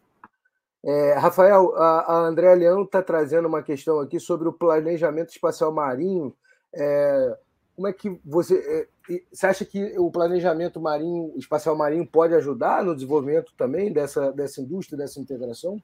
[0.85, 5.73] É, Rafael, a, a André Leão está trazendo uma questão aqui sobre o planejamento espacial
[5.73, 6.31] marinho.
[6.71, 7.37] É,
[7.75, 8.87] como é que você.
[9.09, 14.31] É, você acha que o planejamento marinho, espacial marinho, pode ajudar no desenvolvimento também dessa,
[14.31, 15.81] dessa indústria, dessa integração?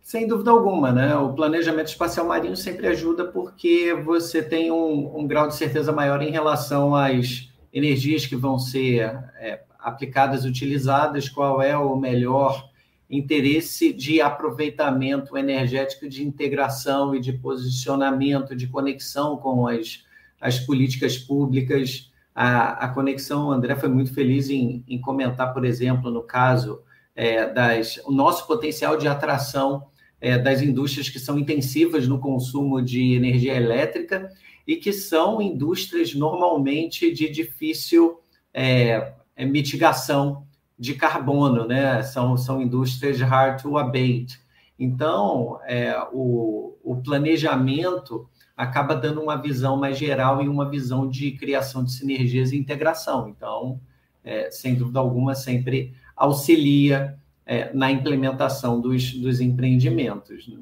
[0.00, 1.16] Sem dúvida alguma, né?
[1.16, 6.22] O planejamento espacial marinho sempre ajuda porque você tem um, um grau de certeza maior
[6.22, 9.00] em relação às energias que vão ser
[9.38, 12.69] é, aplicadas, utilizadas, qual é o melhor
[13.10, 20.04] interesse de aproveitamento energético, de integração e de posicionamento, de conexão com as,
[20.40, 22.10] as políticas públicas.
[22.32, 26.80] A, a conexão, André foi muito feliz em, em comentar, por exemplo, no caso
[27.16, 29.88] é, das, o nosso potencial de atração
[30.20, 34.30] é, das indústrias que são intensivas no consumo de energia elétrica
[34.66, 38.20] e que são indústrias normalmente de difícil
[38.52, 40.46] é, é, mitigação
[40.80, 42.02] de carbono, né?
[42.02, 44.40] São, são indústrias hard to abate.
[44.78, 48.26] Então, é, o, o planejamento
[48.56, 53.28] acaba dando uma visão mais geral e uma visão de criação de sinergias e integração.
[53.28, 53.78] Então,
[54.24, 60.48] é, sem dúvida alguma, sempre auxilia é, na implementação dos, dos empreendimentos.
[60.48, 60.60] Né?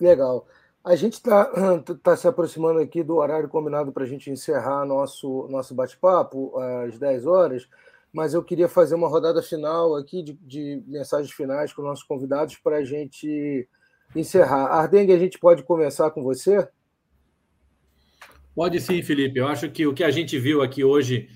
[0.00, 0.46] Legal.
[0.84, 1.50] A gente está
[2.04, 6.96] tá se aproximando aqui do horário combinado para a gente encerrar nosso, nosso bate-papo às
[7.00, 7.68] 10 horas,
[8.12, 12.56] mas eu queria fazer uma rodada final aqui de, de mensagens finais com nossos convidados
[12.56, 13.68] para a gente
[14.14, 14.66] encerrar.
[14.66, 16.68] Ardengue, a gente pode começar com você?
[18.54, 19.38] Pode sim, Felipe.
[19.38, 21.28] Eu acho que o que a gente viu aqui hoje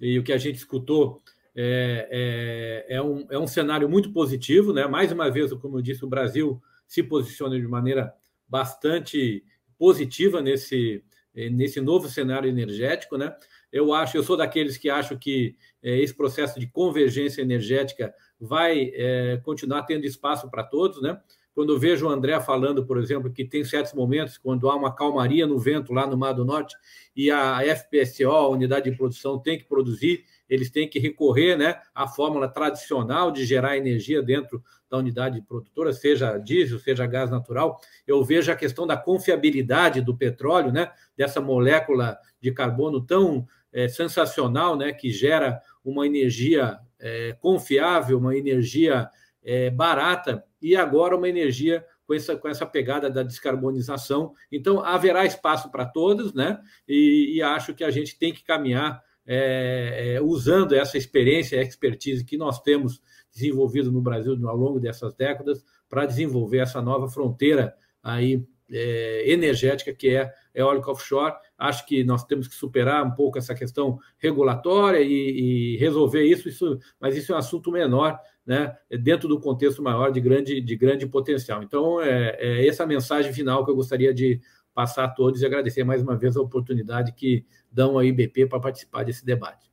[0.00, 1.20] e o que a gente escutou
[1.56, 4.86] é, é, é, um, é um cenário muito positivo, né?
[4.86, 8.14] Mais uma vez, como eu disse, o Brasil se posiciona de maneira
[8.46, 9.42] bastante
[9.78, 11.02] positiva nesse,
[11.34, 13.34] nesse novo cenário energético, né?
[13.72, 18.90] Eu acho, eu sou daqueles que acham que é, esse processo de convergência energética vai
[18.94, 21.20] é, continuar tendo espaço para todos, né?
[21.58, 24.94] Quando eu vejo o André falando, por exemplo, que tem certos momentos quando há uma
[24.94, 26.76] calmaria no vento lá no Mar do Norte
[27.16, 31.80] e a FPSO, a unidade de produção, tem que produzir, eles têm que recorrer né,
[31.92, 37.80] à fórmula tradicional de gerar energia dentro da unidade produtora, seja diesel, seja gás natural.
[38.06, 43.88] Eu vejo a questão da confiabilidade do petróleo, né, dessa molécula de carbono tão é,
[43.88, 49.08] sensacional, né, que gera uma energia é, confiável, uma energia
[49.42, 54.32] é, barata e agora uma energia com essa, com essa pegada da descarbonização.
[54.50, 56.58] Então, haverá espaço para todos, né?
[56.88, 62.24] E, e, acho que a gente tem que caminhar é, é, usando essa experiência, expertise
[62.24, 67.74] que nós temos desenvolvido no Brasil ao longo dessas décadas para desenvolver essa nova fronteira
[68.02, 71.34] aí é, energética que é eólica offshore.
[71.58, 76.48] Acho que nós temos que superar um pouco essa questão regulatória e, e resolver isso,
[76.48, 80.76] isso, mas isso é um assunto menor, né, dentro do contexto maior de grande, de
[80.76, 81.62] grande potencial.
[81.62, 84.40] Então, é, é essa mensagem final que eu gostaria de
[84.72, 88.60] passar a todos e agradecer mais uma vez a oportunidade que dão a IBP para
[88.60, 89.68] participar desse debate.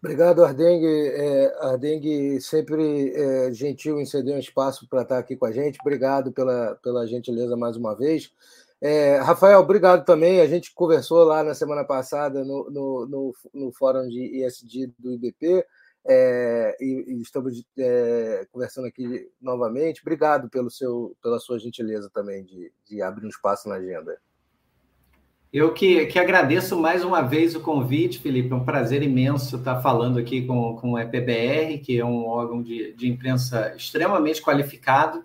[0.00, 0.86] Obrigado, Ardengue.
[0.86, 5.80] É, Ardengue sempre é, gentil em ceder um espaço para estar aqui com a gente.
[5.80, 8.30] Obrigado pela, pela gentileza mais uma vez.
[8.80, 10.40] É, Rafael, obrigado também.
[10.40, 15.12] A gente conversou lá na semana passada no, no, no, no fórum de ISD do
[15.12, 15.64] IBP
[16.06, 20.00] é, e, e, estamos é, conversando aqui novamente.
[20.00, 24.16] Obrigado pelo seu, pela sua gentileza também de, de abrir um espaço na agenda.
[25.52, 28.52] Eu que, que agradeço mais uma vez o convite, Felipe.
[28.52, 32.62] É um prazer imenso estar falando aqui com, com o EPBR, que é um órgão
[32.62, 35.24] de, de imprensa extremamente qualificado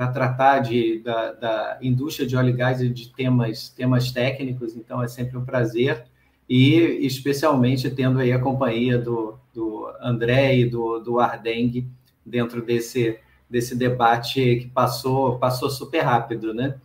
[0.00, 4.74] para tratar de, da, da, indústria de óleo e gás e de temas, temas técnicos.
[4.74, 6.06] Então, é sempre um prazer.
[6.48, 11.86] E especialmente tendo aí a companhia do, do André e do, do Ardengue
[12.24, 16.76] dentro desse, desse debate que passou, passou super rápido, né?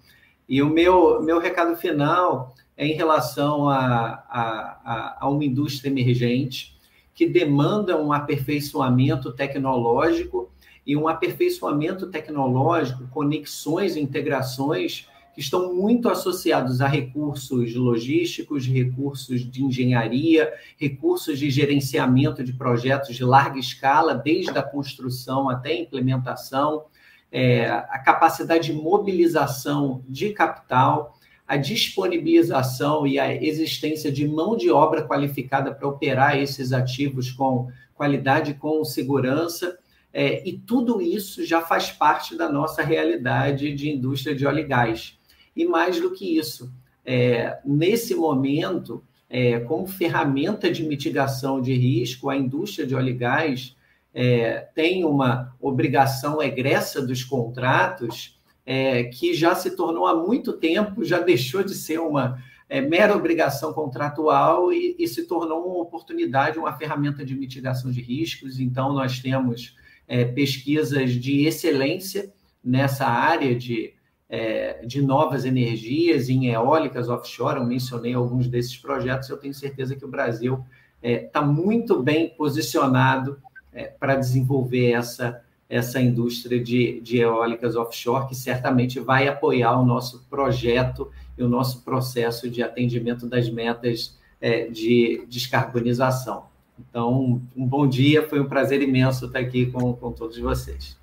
[0.47, 6.77] E o meu, meu recado final é em relação a, a, a, uma indústria emergente
[7.13, 10.51] que demanda um aperfeiçoamento tecnológico
[10.85, 19.41] e um aperfeiçoamento tecnológico, conexões e integrações que estão muito associados a recursos logísticos, recursos
[19.49, 25.79] de engenharia, recursos de gerenciamento de projetos de larga escala, desde a construção até a
[25.79, 26.85] implementação,
[27.31, 31.15] é, a capacidade de mobilização de capital
[31.47, 37.69] a disponibilização e a existência de mão de obra qualificada para operar esses ativos com
[37.93, 39.77] qualidade, com segurança,
[40.17, 44.63] é, e tudo isso já faz parte da nossa realidade de indústria de óleo e
[44.63, 45.19] gás.
[45.53, 46.71] E mais do que isso,
[47.05, 53.13] é, nesse momento, é, como ferramenta de mitigação de risco, a indústria de óleo e
[53.13, 53.75] gás
[54.13, 61.03] é, tem uma obrigação egressa dos contratos é, que já se tornou há muito tempo,
[61.03, 66.57] já deixou de ser uma é, mera obrigação contratual e, e, se tornou uma oportunidade,
[66.57, 68.61] uma ferramenta de mitigação de riscos.
[68.61, 69.75] Então, nós temos
[70.07, 72.31] é, pesquisas de excelência
[72.63, 73.93] nessa área de,
[74.29, 77.59] é, de novas energias em eólicas offshore.
[77.59, 79.29] Eu mencionei alguns desses projetos.
[79.29, 80.63] Eu tenho certeza que o Brasil
[81.01, 83.39] está é, muito bem posicionado
[83.71, 89.85] é, para desenvolver essa essa indústria de, de eólicas offshore, que certamente vai apoiar o
[89.85, 96.45] nosso projeto e o nosso processo de atendimento das metas é, de descarbonização.
[96.79, 100.97] Então, um bom dia, foi um prazer imenso estar aqui com, com todos vocês.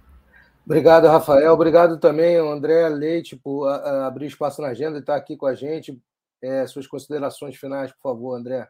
[0.65, 1.53] Obrigado, Rafael.
[1.53, 5.47] Obrigado também, André Leite, por a, a abrir espaço na agenda e estar aqui com
[5.47, 6.01] a gente.
[6.41, 8.69] É, suas considerações finais, por favor, André.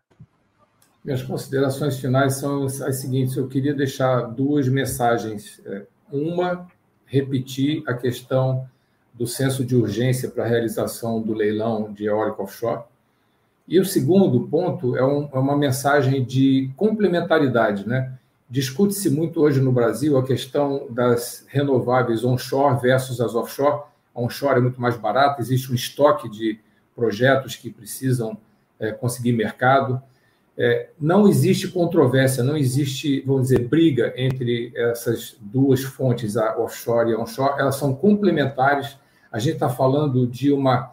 [1.04, 5.60] Minhas considerações finais são as seguintes: eu queria deixar duas mensagens.
[5.66, 6.66] É, uma,
[7.06, 8.66] repetir a questão
[9.12, 12.84] do senso de urgência para a realização do leilão de eólica offshore.
[13.66, 17.88] E o segundo ponto é, um, é uma mensagem de complementaridade.
[17.88, 18.12] Né?
[18.48, 23.82] Discute-se muito hoje no Brasil a questão das renováveis onshore versus as offshore.
[24.14, 26.58] A onshore é muito mais barata, existe um estoque de
[26.94, 28.36] projetos que precisam
[28.78, 30.02] é, conseguir mercado
[30.56, 37.10] é, não existe controvérsia, não existe, vamos dizer, briga entre essas duas fontes, a offshore
[37.10, 38.98] e a onshore, elas são complementares.
[39.30, 40.92] A gente está falando de uma,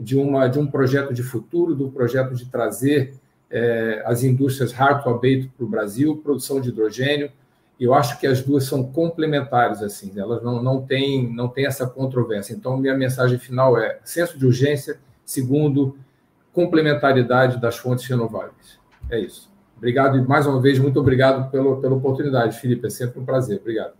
[0.00, 3.14] de uma de um projeto de futuro, do projeto de trazer
[3.50, 7.30] é, as indústrias hard to para o Brasil, produção de hidrogênio.
[7.78, 11.86] Eu acho que as duas são complementares, assim, elas não, não têm não tem essa
[11.86, 12.54] controvérsia.
[12.54, 15.96] Então, minha mensagem final é senso de urgência, segundo,
[16.52, 18.78] complementaridade das fontes renováveis.
[19.08, 19.50] É isso.
[19.76, 22.86] Obrigado e mais uma vez, muito obrigado pelo, pela oportunidade, Felipe.
[22.86, 23.58] É sempre um prazer.
[23.58, 23.99] Obrigado.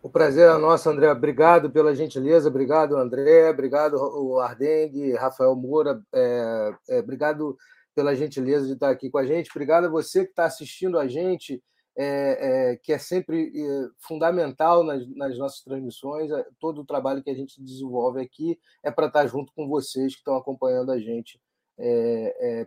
[0.00, 1.10] O prazer é nosso, André.
[1.10, 2.48] Obrigado pela gentileza.
[2.48, 3.50] Obrigado, André.
[3.50, 6.00] Obrigado, o Ardengue, Rafael Moura.
[6.14, 7.56] É, é, obrigado
[7.96, 9.50] pela gentileza de estar aqui com a gente.
[9.50, 11.60] Obrigado a você que está assistindo a gente,
[11.96, 16.30] é, é que é sempre é, fundamental nas, nas, nossas transmissões.
[16.30, 20.12] É, todo o trabalho que a gente desenvolve aqui é para estar junto com vocês
[20.12, 21.40] que estão acompanhando a gente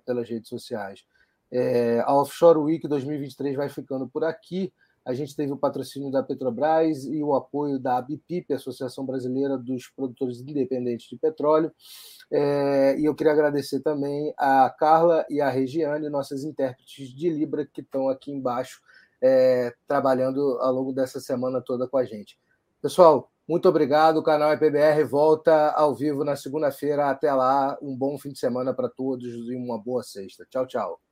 [0.06, 1.04] pelas redes sociais.
[2.06, 4.72] A Offshore Week 2023 vai ficando por aqui.
[5.06, 9.88] A gente teve o patrocínio da Petrobras e o apoio da ABPIP, Associação Brasileira dos
[9.88, 11.72] Produtores Independentes de Petróleo.
[12.32, 17.66] É, e eu queria agradecer também a Carla e a Regiane, nossas intérpretes de Libra,
[17.66, 18.80] que estão aqui embaixo
[19.22, 22.40] é, trabalhando ao longo dessa semana toda com a gente.
[22.82, 24.18] Pessoal, muito obrigado.
[24.18, 27.10] O canal EPBR volta ao vivo na segunda-feira.
[27.10, 30.46] Até lá, um bom fim de semana para todos e uma boa sexta.
[30.50, 31.11] Tchau, tchau.